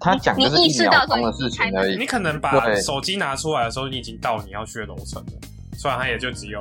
[0.02, 2.06] 他讲的是一秒钟的事情而已你。
[2.06, 5.32] 可能把手机拿出来的时候，你已经到你要去的楼层了，
[5.78, 6.60] 虽然它也就只有，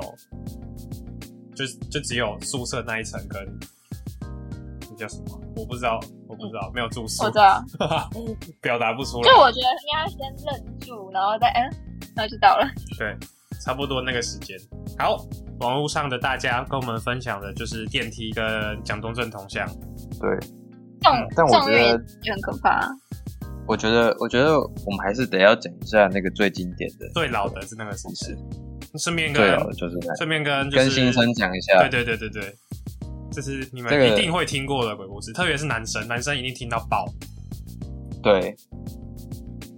[1.56, 3.56] 就就只有宿舍那一层跟那
[5.00, 7.64] 叫什么，我不知道，我不知道，没有注释我，知道，
[8.60, 9.38] 表达不出来就。
[9.38, 11.60] 我觉得应该先愣住，然后再嗯，
[12.14, 12.68] 然后就到了。
[12.98, 13.16] 对，
[13.64, 14.58] 差不多那个时间。
[14.98, 15.16] 好，
[15.60, 18.44] 网络上的大家跟我们分享的就是电梯跟
[18.84, 19.66] 蒋中正同像。
[20.20, 20.38] 对，
[21.00, 21.92] 重但我觉得
[22.30, 22.86] 很可怕。
[23.66, 28.36] 我觉得我觉得我们还是得要讲一下那个最经典的，最老的是那个是不是？
[28.98, 32.02] 顺便跟老的就是顺便跟就是跟新生讲一下对。
[32.02, 32.56] 对对对对，
[33.32, 37.06] 这是你们一定会听过的鬼故事，特别是男生，男生一定听到爆。
[38.22, 38.54] 对，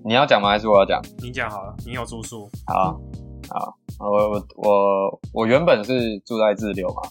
[0.04, 0.48] 你要讲吗？
[0.48, 1.00] 还是我要讲？
[1.18, 3.00] 你讲好了，你有住宿，好，
[3.48, 7.02] 好，我我我我原本是住在自六嘛，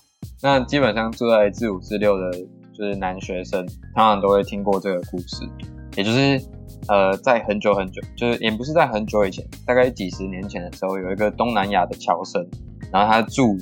[0.41, 2.31] 那基本上住在自五自六的，
[2.73, 5.47] 就是男学生，通常都会听过这个故事，
[5.95, 6.41] 也就是
[6.87, 12.45] 呃，在很久很久，就是也不是在很久以前，大概几十年前的时候，有一个东南亚的侨生，
[12.91, 13.57] 然后他住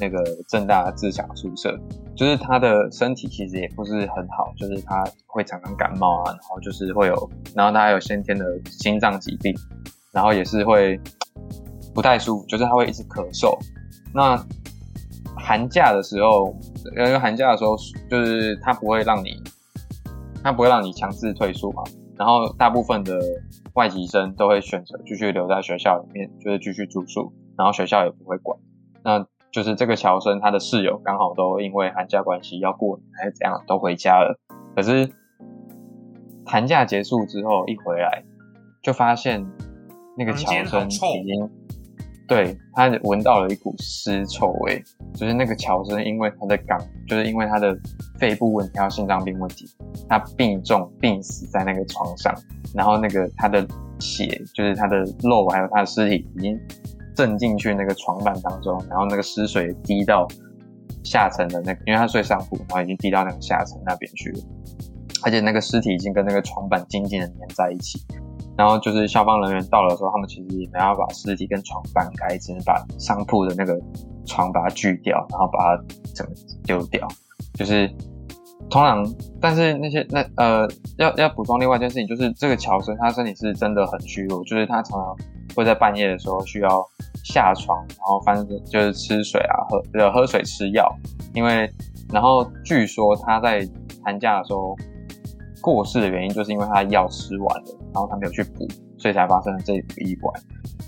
[0.00, 1.78] 那个正大自强宿舍，
[2.16, 9.54] 就是他的身体其实也不是很好，就是他会常常感冒啊，然后就是会有，然后他还有先天的心脏疾病，
[10.12, 11.00] 然后也是会
[11.94, 13.56] 不太舒服，就是他会一直咳嗽。
[14.12, 14.36] 那
[15.36, 16.54] 寒假的时候，
[16.96, 17.76] 因为寒假的时候，
[18.10, 19.42] 就是他不会让你，
[20.42, 21.82] 他不会让你强制退宿嘛。
[22.16, 23.18] 然后大部分的
[23.74, 28.56] 外籍生都会选择继续留在学校里面，就是继续住宿，然后学校也不会管。
[29.04, 34.36] 那就是这个乔生他的室友刚好都因为寒假关系要过年还是怎样都回家了，
[34.74, 35.08] 可是
[36.44, 38.24] 寒假结束之后一回来，
[38.82, 39.46] 就发现
[40.16, 41.50] 那个乔生已经
[42.26, 44.82] 对他闻到了一股尸臭味，
[45.14, 47.76] 就是那个乔生因为他的肛，就是因为他的
[48.18, 49.66] 肺部问题还有心脏病问题，
[50.08, 52.34] 他病重病死在那个床上，
[52.74, 53.66] 然后那个他的
[54.00, 56.58] 血就是他的肉还有他的尸体已经
[57.14, 60.26] 震进去那个床板当中，然后那个湿水滴到
[61.02, 64.38] 下层的那个，因为他睡上铺，然后已经滴到那个下层那边去了，
[65.24, 68.00] 而且那个尸体已经跟那个床板紧紧的粘在一起。
[68.56, 73.76] 然后就是消防人员到了之后，他们其实也没有把尸体跟床板开，只是把上铺的那个
[74.24, 77.08] 床把它锯掉，然后把它整个丢掉。
[77.54, 77.88] 就是
[78.70, 79.04] 通常，
[79.40, 85.16] 但是那些那呃，要要补充另外一件事情，就是这个乔生他身体是真的很虚弱，就是他常常
[85.54, 86.84] 会在半夜的时候需要
[87.24, 90.86] 下床，然后翻身就是吃水啊，喝呃喝水吃药，
[91.34, 91.70] 因为
[92.12, 93.66] 然后据说他在
[94.04, 94.76] 寒假的时候
[95.60, 100.32] 过世的原因，就是因为他药吃完了，然后他没有去补，所以才发生了这个意外。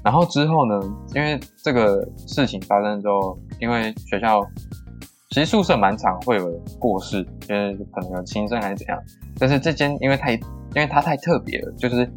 [0.05, 0.81] 然后之后呢，
[1.15, 4.41] 因为这个事情发生之后，因为学校
[5.31, 9.03] 其实宿舍蛮常会有人过世，因为可能有轻生还是怎样。
[9.39, 10.41] 但是这间因为太，因
[10.77, 12.09] 为它太特别了，就是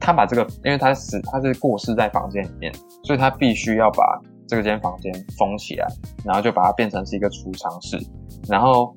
[0.00, 2.72] 他把这个，因为他死，他是过世在房间里面，
[3.04, 5.86] 所以他必须要把这个间房间封起来，
[6.24, 7.98] 然后就把它变成是一个储藏室。
[8.48, 8.96] 然后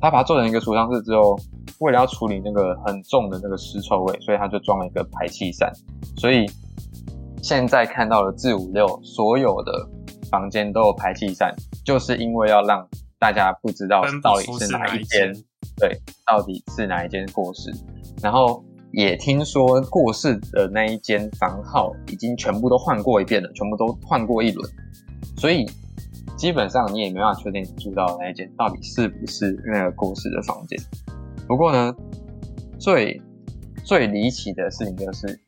[0.00, 1.36] 他把它做成一个储藏室之后，
[1.80, 5.72] 为了要处理那个很重的那个尸臭味，所以他就装了一个排气扇。
[6.16, 6.46] 所以
[7.42, 9.72] 现在看到的自五六所有的
[10.30, 11.52] 房间都有排气扇，
[11.84, 12.86] 就是因为要让
[13.18, 15.32] 大家不知道到底是哪一间，
[15.76, 17.72] 对，到底是哪一间过世。
[18.22, 24.70] 然后也听说过世的那一间房号已经全部都换过一遍了，全部都换过一轮，
[25.38, 25.66] 所以
[26.36, 30.78] 基本上你也没办法确定你住到的那一间到底是不是那个过世的房间。
[31.48, 31.94] 不过呢，
[32.78, 33.20] 最
[33.84, 35.40] 最离奇的事情就是，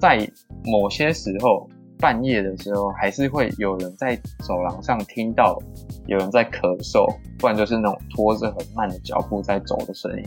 [0.00, 0.26] 在
[0.64, 5.58] 某些时候半夜的时候，还是会有人在走廊上听到
[6.06, 7.06] 有人在咳嗽，
[7.38, 10.24] 不然就是那种拖着很慢的脚步在走的声音。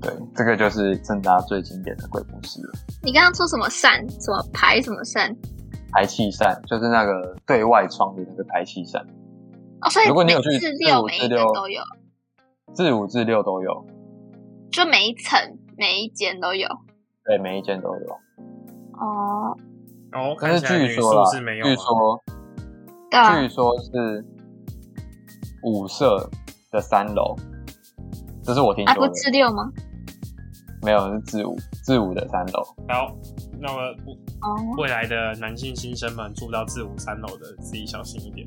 [0.00, 2.72] 对，这个就是正大最经典的鬼故事了。
[3.02, 4.08] 你刚刚说什么扇？
[4.20, 5.34] 什么排什么扇？
[5.90, 9.02] 排气扇就是那个对外窗的那个排气扇，
[9.80, 11.82] 哦，所以如果你有去至六每一四五至六个都有，
[12.74, 13.86] 自五至六都有，
[14.70, 15.40] 就每一层
[15.78, 16.68] 每一间都有。
[17.24, 18.12] 对，每一间都有。
[19.00, 19.56] 哦，
[20.12, 22.20] 哦，但是据说啦是没有啊吗据说
[23.40, 24.24] 据说是
[25.62, 26.28] 五社
[26.70, 27.34] 的三楼，
[28.44, 29.72] 这是我听啊不说的，至六吗？
[30.82, 32.62] 没有是自五自五的三楼。
[32.88, 33.16] 好，
[33.60, 33.78] 那么
[34.42, 38.46] 哦，未来的男性新生们住到自五三楼的，自己小心一点。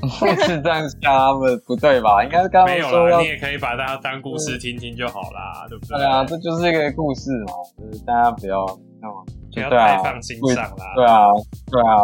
[0.00, 2.22] 不 是这样吓他们，不对吧？
[2.22, 5.96] 应该是刚刚没有你也可以把它当故事听听就好啦，对不对？
[5.98, 8.64] 对啊，这就是一个故事嘛，就是大家不要
[9.02, 10.94] 那么不要太放心上啦。
[10.94, 11.26] 对啊，
[11.70, 11.96] 对啊，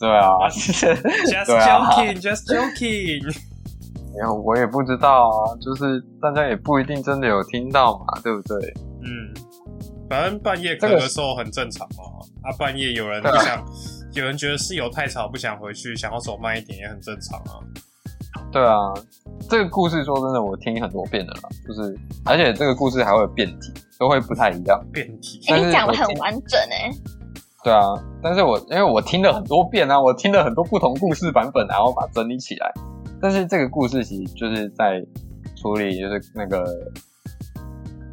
[0.00, 3.55] 对啊， Just 对啊 joking, just joking。
[4.18, 8.74] 然后我也不知道啊，就是大家也不一定真的有听到嘛，对不对？
[9.02, 9.34] 嗯，
[10.08, 12.20] 反正半夜这个咳的时候很正常哦。
[12.42, 13.64] 啊，半夜有人不想，
[14.14, 17.58] 有人觉得室友太吵不想回去，想要走慢一点也很正常啊。
[18.52, 18.94] 对啊，
[19.48, 24.80] 这个故事说真的，我听很多遍了啦，就是而且这个故事还会有变体，都会不太一样。
[24.92, 26.90] 变体，哎，但是你讲的很完整哎，
[27.64, 27.82] 对啊，
[28.22, 32.72] 但是我因为我听了很多遍啊，我听了很多不同故事版本，然后把它整理起来。
[33.20, 35.04] 但是这个故事其实就是在
[35.56, 36.64] 处理就是那个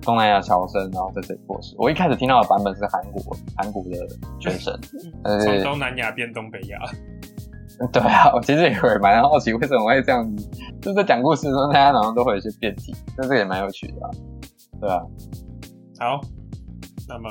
[0.01, 1.75] 东南亚侨生，然后在这里过世。
[1.77, 4.07] 我一开始听到的版本是韩国韩国的
[4.39, 4.77] 学生，
[5.43, 6.77] 从东南亚变东北亚。
[7.91, 10.47] 对啊，我其实也会蛮好奇为什么会这样子，
[10.79, 14.09] 就是在讲故事的时候，大家好像都会有一些变体，但这个也蛮有趣的、啊。
[14.79, 15.01] 对啊，
[15.99, 16.21] 好，
[17.09, 17.29] 那么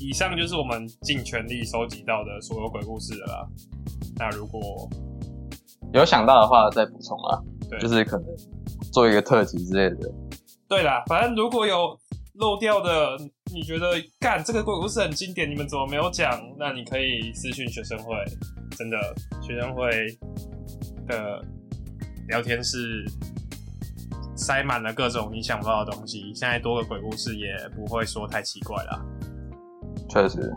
[0.00, 3.48] 以上就是我们尽全力收集到的所有鬼故事了啦。
[4.16, 4.60] 那如果
[5.92, 8.26] 有想到的话再补充啊，对就是可能
[8.92, 10.10] 做一个特辑之类的。
[10.68, 11.98] 对啦，反正如果有
[12.36, 13.16] 漏掉的，
[13.52, 16.40] 你觉得干这个鬼故事很经典，你们怎么没有讲？
[16.58, 18.14] 那你可以私讯学生会，
[18.70, 18.96] 真的
[19.42, 19.90] 学生会
[21.06, 21.44] 的
[22.28, 23.04] 聊天室
[24.34, 26.32] 塞满了各种你想不到的东西。
[26.34, 29.04] 现在多个鬼故事也不会说太奇怪啦。
[30.08, 30.54] 确实，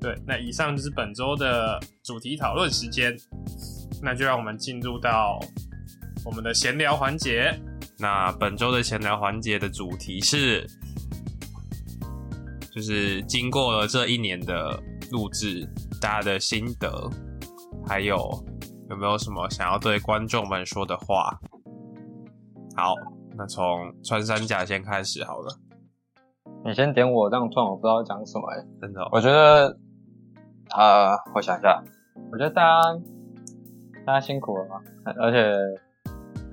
[0.00, 3.12] 对，那以上就是本周的主题讨论时间，
[4.02, 5.38] 那就让我们进入到
[6.24, 7.56] 我们的闲聊环节。
[7.98, 10.66] 那本周的闲聊环节的主题是，
[12.72, 15.64] 就是经过了这一年的录制，
[16.00, 17.08] 大家的心得，
[17.86, 18.16] 还有
[18.90, 21.38] 有没有什么想要对观众们说的话？
[22.74, 22.94] 好，
[23.36, 25.58] 那从穿山甲先开始好了，
[26.64, 29.78] 你先点我，这样突然我不知道讲什么哎、真的哦、我觉得，
[30.70, 31.80] 啊、我想一下，
[32.32, 32.98] 我觉得大家
[34.04, 34.80] 大家辛苦了嘛，
[35.20, 35.52] 而且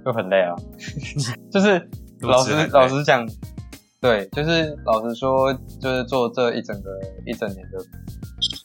[0.05, 0.55] 又很累啊，
[1.51, 1.89] 就是
[2.21, 3.27] 老实老实讲，
[4.01, 6.89] 对，就是老实说，就是做这一整个
[7.25, 7.77] 一整年的，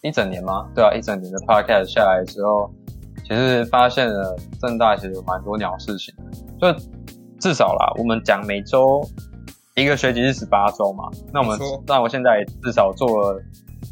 [0.02, 0.68] 一整年吗？
[0.74, 2.70] 对啊，一整年的 podcast 下来之后，
[3.24, 6.14] 其实发现了正大其实有蛮多鸟事情
[6.60, 6.78] 的，就
[7.40, 9.00] 至少啦，我们讲每周
[9.76, 13.42] 一个学期是十八周嘛，那我们那我现在至少做了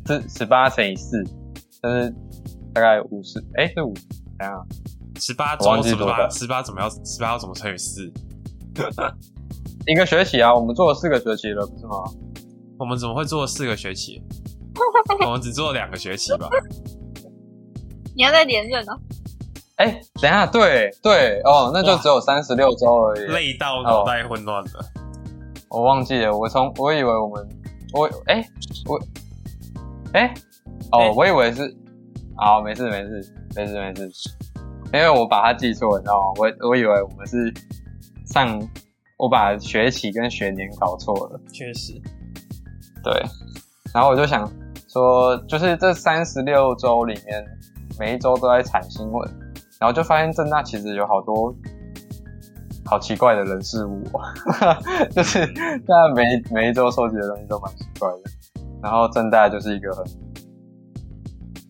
[0.04, 1.22] 这十八乘以四，
[1.82, 2.12] 就是
[2.72, 3.92] 大概五十，哎，是五，
[4.38, 4.64] 等一下
[5.20, 8.10] 十八周十八十八怎么要十八要怎么乘以四？
[9.86, 11.96] 一个学期啊，我们做了四个学期了，不是吗？
[12.78, 14.22] 我们怎么会做四个学期？
[15.26, 16.48] 我们只做了两个学期吧？
[18.14, 18.98] 你要再连任哦。
[19.76, 23.20] 哎，等一下，对对哦，那就只有三十六周而已。
[23.32, 24.70] 累到脑袋混乱了。
[25.68, 27.48] 我忘记了，我从我以为我们
[27.92, 28.44] 我哎
[28.86, 29.00] 我
[30.12, 30.34] 哎
[30.92, 31.74] 哦，我以为是，
[32.36, 34.30] 好，没事没事没事没事，
[34.92, 36.26] 因为我把它记错，你知道吗？
[36.38, 37.52] 我我以为我们是
[38.26, 38.60] 上，
[39.16, 41.40] 我把学期跟学年搞错了。
[41.52, 41.92] 确实，
[43.04, 43.12] 对，
[43.94, 44.50] 然后我就想
[44.88, 47.44] 说，就是这三十六周里面，
[47.98, 49.30] 每一周都在产新闻，
[49.78, 51.54] 然后就发现正大其实有好多
[52.86, 54.02] 好奇怪的人事物，
[55.14, 58.18] 就是大家每每一周收集的东西都蛮奇怪的。
[58.82, 60.04] 然后正大就是一个很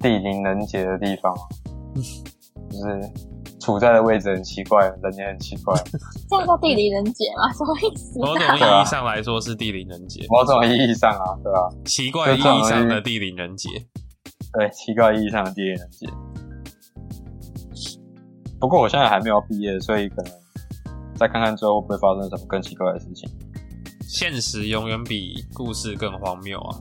[0.02, 1.32] 地灵人杰的地方，
[1.94, 3.12] 就是
[3.60, 5.74] 处在的位置很奇怪，人也很奇怪。
[6.28, 7.52] 这样叫地灵人杰吗？
[7.52, 8.18] 什么意思？
[8.18, 13.68] 某种意义上来说是地灵人杰，某种意义上啊，对吧、奇怪意义上的地灵人杰。
[14.52, 16.06] 对，奇怪意义上的地灵人杰。
[18.60, 20.32] 不过我现在还没有毕业，所以可能
[21.16, 23.28] 再看看之后会不会发生什么更奇怪的事情。
[24.06, 26.78] 现实永远比故事更荒谬啊！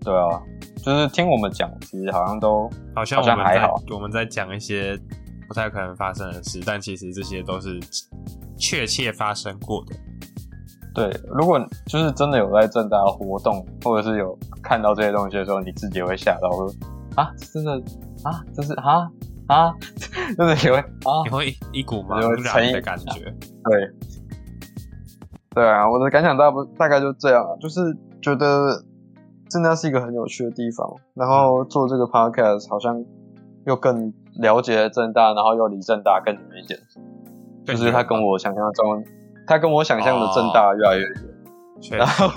[0.00, 0.40] 对啊，
[0.88, 4.98] 就是听我们讲，其实好像都好像我们在还好我们在讲一些
[5.46, 7.78] 不太可能发生的事，但其实这些都是
[8.56, 9.94] 确切发生过的。
[10.94, 11.14] 对。
[11.26, 16.72] 如果就是真的有在正大活动，或者是有看到这些东西的时候，你自己也会吓到，说
[17.16, 17.72] 啊，真的
[18.24, 19.10] 啊，这是啊
[19.46, 19.70] 啊，
[20.38, 23.20] 真的也会啊你，会一股茫然的感觉。
[23.64, 23.90] 对，
[25.54, 28.82] 对啊，我的感想大不大概就这样啊，就是觉得
[29.50, 33.04] 正大是一个很有趣的地方，然后做这个 podcast 好像
[33.66, 36.78] 又更了解正大，然后又离正大更远一点，
[37.64, 39.04] 就是他跟我想象中，
[39.46, 41.14] 他跟我想象的正大越来越远，
[41.80, 42.28] 确然后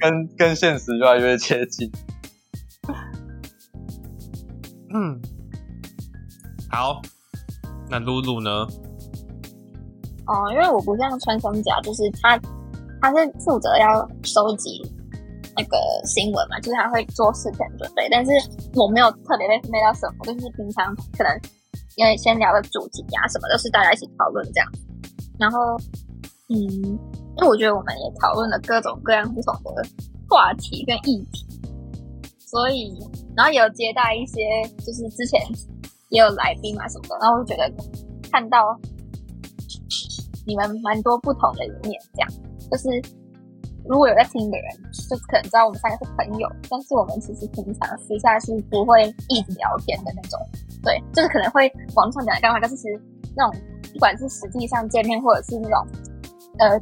[0.00, 1.90] 跟 跟现实越来越接近。
[4.94, 5.20] 嗯，
[6.70, 7.00] 好，
[7.90, 8.66] 那露露呢？
[10.26, 12.38] 哦，因为我不像穿山甲，就是他
[13.00, 14.82] 他是负责要收集
[15.56, 18.30] 那个新闻嘛，就是他会做事前准备，但是
[18.74, 21.32] 我没有特别被分配到什么，就是平常可能
[21.96, 24.68] 因为先聊的主题啊什么，都是大家一起讨论这样。
[25.38, 25.76] 然后，
[26.48, 29.82] 嗯，因为我觉得我们也讨论了各种各样不同的
[30.28, 31.46] 话题跟议题，
[32.38, 32.92] 所以
[33.36, 34.40] 然后也有接待一些
[34.84, 35.40] 就是之前
[36.10, 37.72] 也有来宾嘛什么的，然后我就觉得
[38.30, 38.58] 看到
[40.46, 42.30] 你们蛮多不同的一面，这样
[42.70, 42.88] 就是
[43.88, 44.66] 如果有在听的人，
[45.08, 50.38] 就可能知道我们三个是朋友，但是我们其实平常私下是不会一直聊天的那种，
[50.82, 53.00] 对，就是可能会网上讲的干话，但是其实
[53.36, 53.60] 那种
[53.92, 55.86] 不管是实际上见面，或者是那种
[56.58, 56.78] 呃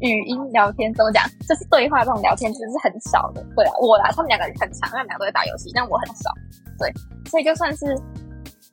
[0.00, 3.44] 语音聊天，怎么讲，就是对话这种聊天其实是很少的。
[3.54, 6.30] 对啊，我啦，他们两个很长，他们两个都在打游戏，但我很少。
[6.78, 6.92] 对，
[7.26, 7.86] 所以就算是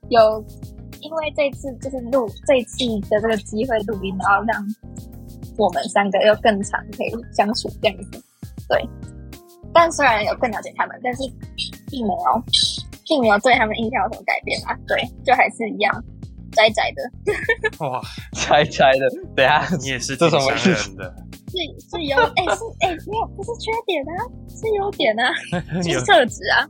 [0.10, 0.44] 有
[1.02, 2.78] 因为这次就是录这次
[3.10, 4.66] 的这个机会录音，然后让
[5.58, 8.24] 我们三个又更长可以相处这样子。
[8.68, 8.88] 对，
[9.74, 11.24] 但虽然有更了解他们，但是
[11.90, 12.44] 并没有
[13.08, 14.76] 并没有对他们印象有什么改变啊。
[14.88, 16.04] 对，就还是一样
[16.52, 17.80] 宅宅的。
[17.86, 18.02] 哇，
[18.34, 20.74] 窄窄的，等一下你也是这挺什么意思？
[20.74, 21.16] 伤人的，
[21.48, 24.12] 是是有哎、是哎、没有不是缺点啊，
[24.50, 25.32] 是优点啊，
[25.84, 26.68] 就是特质啊。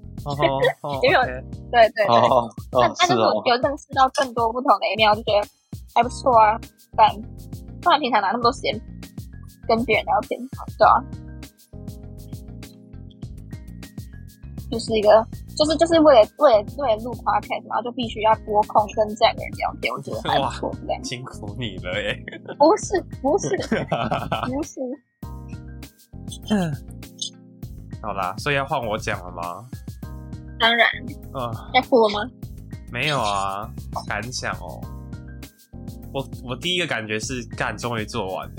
[1.03, 2.05] 也 有对对对。
[2.07, 5.47] 哦但哦，但是有认识到更多不同的一面，我就觉得
[5.93, 6.59] 还不错啊。
[6.97, 7.07] 但
[7.85, 8.73] 不然平常哪那么多时间
[9.67, 10.39] 跟别人聊天，
[10.77, 10.97] 对啊，
[14.71, 15.23] 就是一个，
[15.55, 20.71] 就是就是为了为了为了录 podcast，然后就必须要拨空跟这样的人聊天，我觉得还不错。
[20.87, 22.19] 这样辛苦你了耶！
[22.57, 23.55] 不是不是
[24.47, 24.81] 不是，
[28.01, 29.63] 好啦，所以要换我讲了吗？
[30.59, 30.87] 当然
[31.33, 32.19] 啊、要播吗？
[32.91, 33.69] 没有啊，
[34.07, 34.81] 感想哦。
[36.15, 38.55] 我我第一个感觉是，干，终于做完了，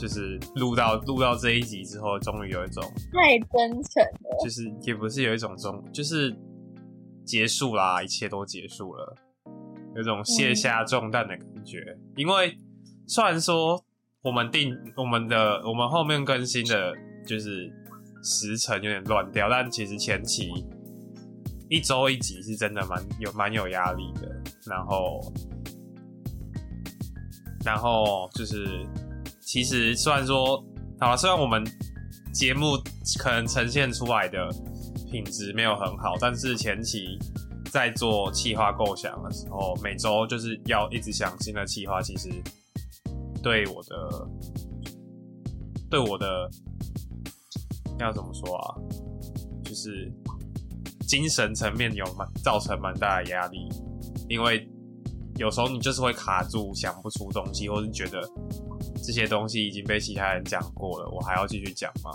[0.00, 2.82] 就是录到录到这一集之后，终于有一种，
[3.12, 6.36] 太真诚了，就是也不是有一种终，就是
[7.24, 9.16] 结束啦，一切都结束了，
[9.94, 11.78] 有种卸下重担的感觉。
[12.16, 12.58] 因为
[13.06, 13.80] 虽然说
[14.24, 16.92] 我们定我们的我们后面更新的，
[17.24, 17.72] 就是
[18.24, 20.50] 时程有点乱掉，但其实前期
[21.68, 24.28] 一周一集是真的蛮有蛮有压力的。
[24.66, 25.20] 然后，
[27.64, 28.86] 然后就是
[29.40, 30.62] 其实虽然说，
[31.00, 31.64] 好了，虽然我们
[32.32, 32.76] 节目
[33.18, 34.48] 可能呈现出来的
[35.10, 37.18] 品质没有很好，但是前期
[37.70, 42.28] 在做企划构想的时候，每周就是要一直想新的企划，其实
[43.42, 44.28] 对我的
[45.90, 46.50] 对我的
[47.98, 48.74] 要怎么说啊，
[49.64, 50.12] 就是
[51.06, 53.68] 精神层面有蛮造成蛮大的压力，
[54.28, 54.68] 因为
[55.36, 58.22] 有时候你就是会卡住，想不出东西，或是觉得
[59.02, 62.10] 这些东西已经被其他人讲过了，我还要继续讲吗？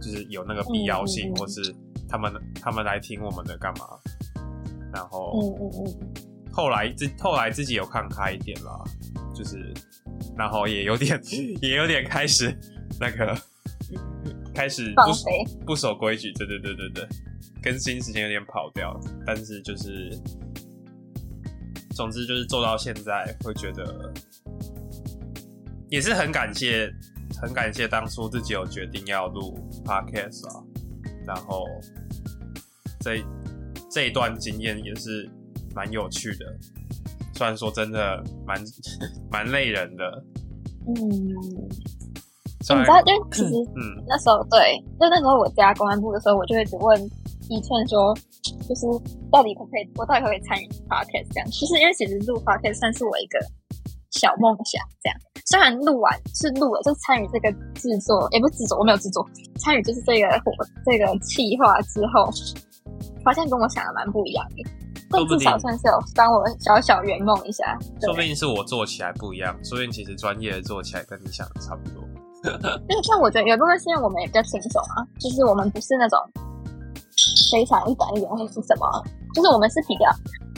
[0.00, 1.74] 就是有那个必要性，或是
[2.08, 3.86] 他们他们来听我们的干嘛？
[4.92, 6.12] 然后嗯嗯嗯，
[6.52, 8.82] 后来自后来自己有看开一点啦，
[9.34, 9.74] 就是
[10.36, 11.20] 然后也有点
[11.60, 12.56] 也有点开始
[13.00, 13.36] 那个
[14.54, 17.08] 开始不不守规矩，对对对对对，
[17.62, 20.16] 更新时间有点跑掉，但是就是
[21.94, 24.12] 总之就是做到现在，会觉得
[25.88, 26.92] 也是很感谢
[27.40, 30.62] 很感谢当初自己有决定要录 podcast 啊，
[31.26, 31.64] 然后
[33.00, 33.22] 这
[33.90, 35.30] 这一段经验也是
[35.74, 36.44] 蛮有趣的，
[37.34, 38.60] 虽然说真的蛮
[39.30, 40.24] 蛮累人的，
[40.86, 44.04] 嗯，你知道，因为其实嗯。
[44.06, 47.10] 那时候对，就那时候我加公安部的时候，我就一直问
[47.48, 48.14] 一寸说，
[48.68, 48.86] 就是
[49.30, 51.50] 到底可不可以，我到底可不可以参与 podcast 这样？
[51.50, 53.38] 就是因为其实录 podcast 算是我一个
[54.10, 55.16] 小梦想，这样。
[55.46, 59.26] 虽然录完是录了，就是参与这个制作，也不是制作，我没有制作，
[59.58, 60.52] 参与就是这个活
[60.84, 62.30] 这个企划之后，
[63.24, 64.64] 发现跟我想的蛮不一样的。
[65.10, 72.02] 但至少算是有帮我小小圆梦一下，说不定是我做起来不一样，说不定其实专业的做起来跟你想的差不多。
[72.88, 76.18] 因为像我觉得有一部分是因为我们也比较轻松啊，就是我们不是那种
[77.50, 78.86] 非常一板一眼或是什么，
[79.34, 80.06] 就是我们是比较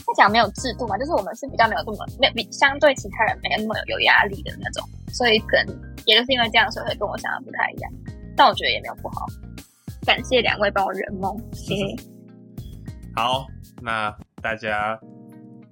[0.06, 5.74] 他讲没有制度嘛，就是我们是比较没有这么没有比相对其他人没有那么有压力的那种，所以可能
[6.04, 7.92] 也就是因为这样，所以会跟我想的不太一样。
[8.36, 9.26] 但我觉得也没有不好，
[10.04, 11.96] 感谢两位帮我圆梦，谢谢。
[13.14, 13.46] 好，
[13.80, 15.00] 那大家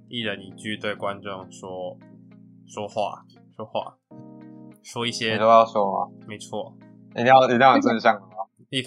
[0.09, 1.95] 一人一句对观众说
[2.67, 3.23] 说话，
[3.55, 3.95] 说话，
[4.83, 6.11] 说一你些都要说吗？
[6.27, 6.73] 没错，
[7.11, 8.34] 一定要一定要有真相的吗？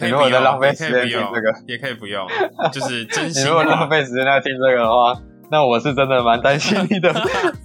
[0.00, 2.26] 你如果也可以不用，在浪费也可以时间听这个，也可以不用，
[2.72, 3.88] 就是真 心你如果浪。
[3.88, 5.18] 费时间在听这个的话，
[5.50, 7.10] 那我是真的蛮担心你的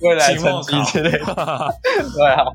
[0.02, 1.26] 未来成绩之类的。
[1.26, 2.46] 对啊，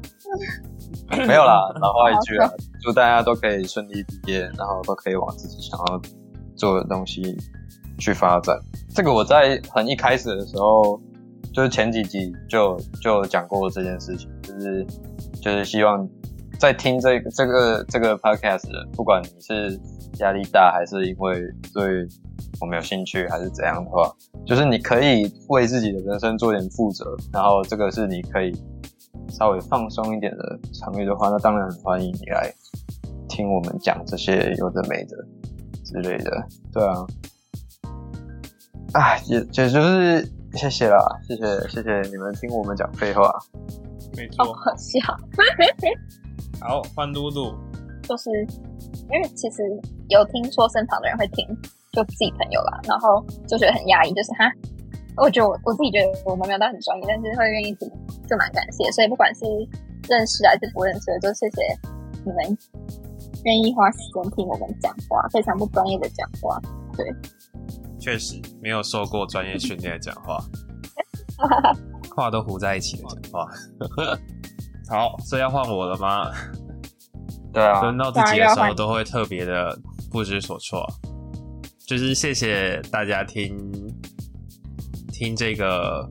[1.27, 2.49] 没有啦，老话一句啊，
[2.83, 6.01] 祝大家都可以顺利毕业，然后都可以往自己想要
[6.57, 7.37] 做的东西
[7.99, 8.57] 去发展。
[8.95, 10.99] 这个我在很一开始的时候，
[11.53, 14.87] 就是前几集就就讲过这件事情，就是
[15.43, 16.09] 就是希望
[16.59, 19.81] 在听这个这个这个 podcast 的，不管你是
[20.19, 21.41] 压力大，还是因为
[21.73, 22.07] 对
[22.61, 24.13] 我们有兴趣，还是怎样的话，
[24.45, 28.53] 就是你可以为自己的人生做点负责，然后这个是你可以
[29.29, 32.53] 稍微放松一点的场域的话，那当然很欢迎你来
[33.29, 35.17] 听我们讲这些有的没的
[35.85, 37.07] 之类的，对啊，
[38.95, 43.41] 啊，也也就是谢谢啦，谢谢谢谢你们听我们讲废话，好
[44.17, 44.45] 没错。
[44.45, 44.99] 好笑，
[46.61, 47.55] 好，换嘟嘟，
[48.03, 48.31] 就是
[49.11, 49.63] 因为其实
[50.09, 51.47] 有听说身旁的人会听，
[51.93, 54.51] 就自己朋友啦，然后就觉得很压抑，就是哈，
[55.17, 57.89] 我觉得我我自己觉得我们没有到很专业，但是会愿意听，
[58.29, 58.91] 就蛮感谢。
[58.93, 59.45] 所以不管是
[60.09, 61.63] 认识还是不认识的，就谢谢
[62.25, 62.59] 你们
[63.45, 66.61] 愿意花时间听我们讲话，非常不专业的讲话。
[66.97, 67.07] 对
[68.01, 70.39] 确实没有受过专业训练的讲话，
[72.15, 73.49] 话都糊在一起的讲话。
[74.89, 76.31] 好，所以要换我了吗？
[77.53, 79.79] 对啊，轮到自己的时候都会特别的
[80.11, 80.87] 不知所措。
[81.87, 83.59] 就是谢谢大家听
[85.11, 86.07] 听这个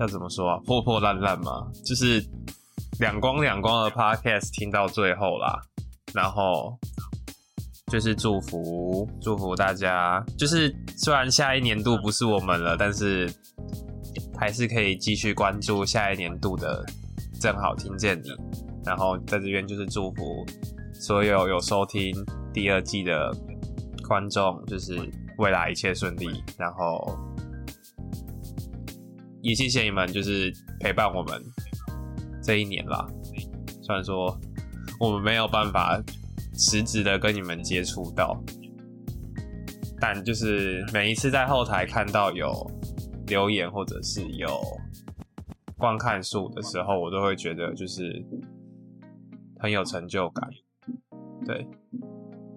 [0.00, 2.24] 要怎么说啊，破破烂烂嘛，就是
[2.98, 5.60] 两光两光的 podcast 听到最后啦，
[6.14, 6.78] 然后
[7.90, 13.30] 就是祝福祝福大家，就是虽然下一年度不是我们了，但是
[14.38, 16.82] 还是可以继续关注下一年度的
[17.42, 18.30] 正好听见你。
[18.84, 20.46] 然后在这边就是祝福
[20.94, 22.14] 所有有收听
[22.54, 23.36] 第二季的
[24.06, 24.96] 观众，就是
[25.38, 26.28] 未来一切顺利。
[26.56, 27.18] 然后
[29.40, 31.42] 也谢谢你们，就是陪伴我们
[32.44, 33.04] 这一年啦。
[33.82, 34.38] 虽然说
[35.00, 36.00] 我们没有办法
[36.54, 38.40] 实质的跟你们接触到，
[40.00, 42.70] 但就是每一次在后台看到有
[43.26, 44.48] 留言或者是有
[45.82, 48.24] 观看数的时候，我都会觉得就是
[49.58, 50.48] 很有成就感。
[51.44, 51.66] 对，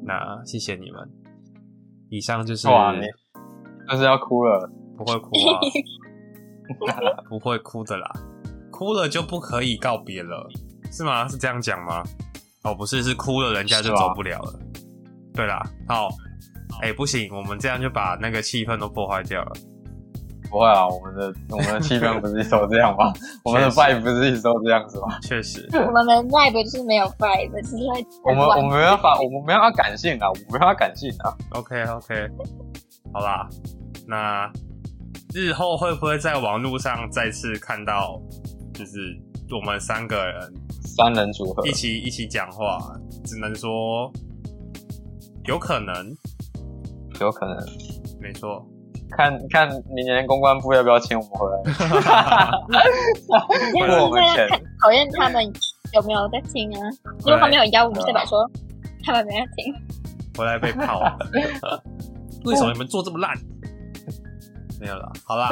[0.03, 1.09] 那谢谢你们。
[2.11, 3.01] 以上就是哇你
[3.89, 5.57] 就是要哭了，不会哭啊，
[7.28, 8.07] 不会哭的啦，
[8.71, 10.47] 哭了就不可以告别了，
[10.91, 11.28] 是吗？
[11.28, 12.03] 是这样讲吗？
[12.63, 14.59] 哦，不是，是哭了人家就走不了了。
[15.34, 16.09] 对啦，好，
[16.84, 19.51] 哎、不行，我们这样就把那个气氛都破坏掉了。
[20.50, 23.12] 不会啊，我们的我们的气氛不是一直都这样吗？
[23.43, 25.20] 我们的 vibe 不是一直都这样子吗？
[25.22, 31.36] 确实，我们的 vibe 就是没有 vibe，只是会我们我们没办法，我们没办法感性啊，我们没办法感性啊。
[31.52, 32.28] OK OK，
[33.14, 33.48] 好啦，
[34.08, 34.52] 那
[35.34, 38.22] 日后会不会在网络上再次看到，
[38.74, 39.18] 就是
[39.52, 42.80] 我们三个人三人组合一起一起讲话？
[43.26, 44.12] 只能说
[45.46, 46.16] 有可能，
[47.20, 47.58] 有可能。
[48.22, 48.66] 没错，
[49.12, 51.62] 看看明年公关部要不要请我们回来？
[53.74, 55.43] 这样我们钱是看考验他们
[55.93, 56.89] 有没有在听啊。
[57.20, 58.49] 如果他们有邀我们，代表说
[59.03, 59.74] 他们没在听。
[60.38, 61.01] 回来被泡。
[62.45, 63.34] 为什么你们做这么烂？
[64.80, 65.49] 没有了，好啦，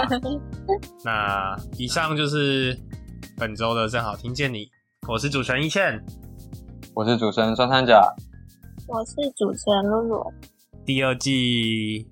[1.06, 2.78] 那以上就是
[3.38, 4.70] 本周的正好听见你，
[5.08, 6.04] 我是主持人一倩，
[6.94, 8.04] 我是主持人双三甲，
[8.86, 10.34] 我是主持人露露，
[10.86, 12.06] 第二季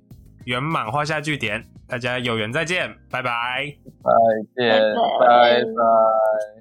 [0.46, 3.76] 圆满画下句点，大家有缘再见，拜拜。
[4.04, 4.12] 再
[4.56, 6.61] 见，拜拜拜拜。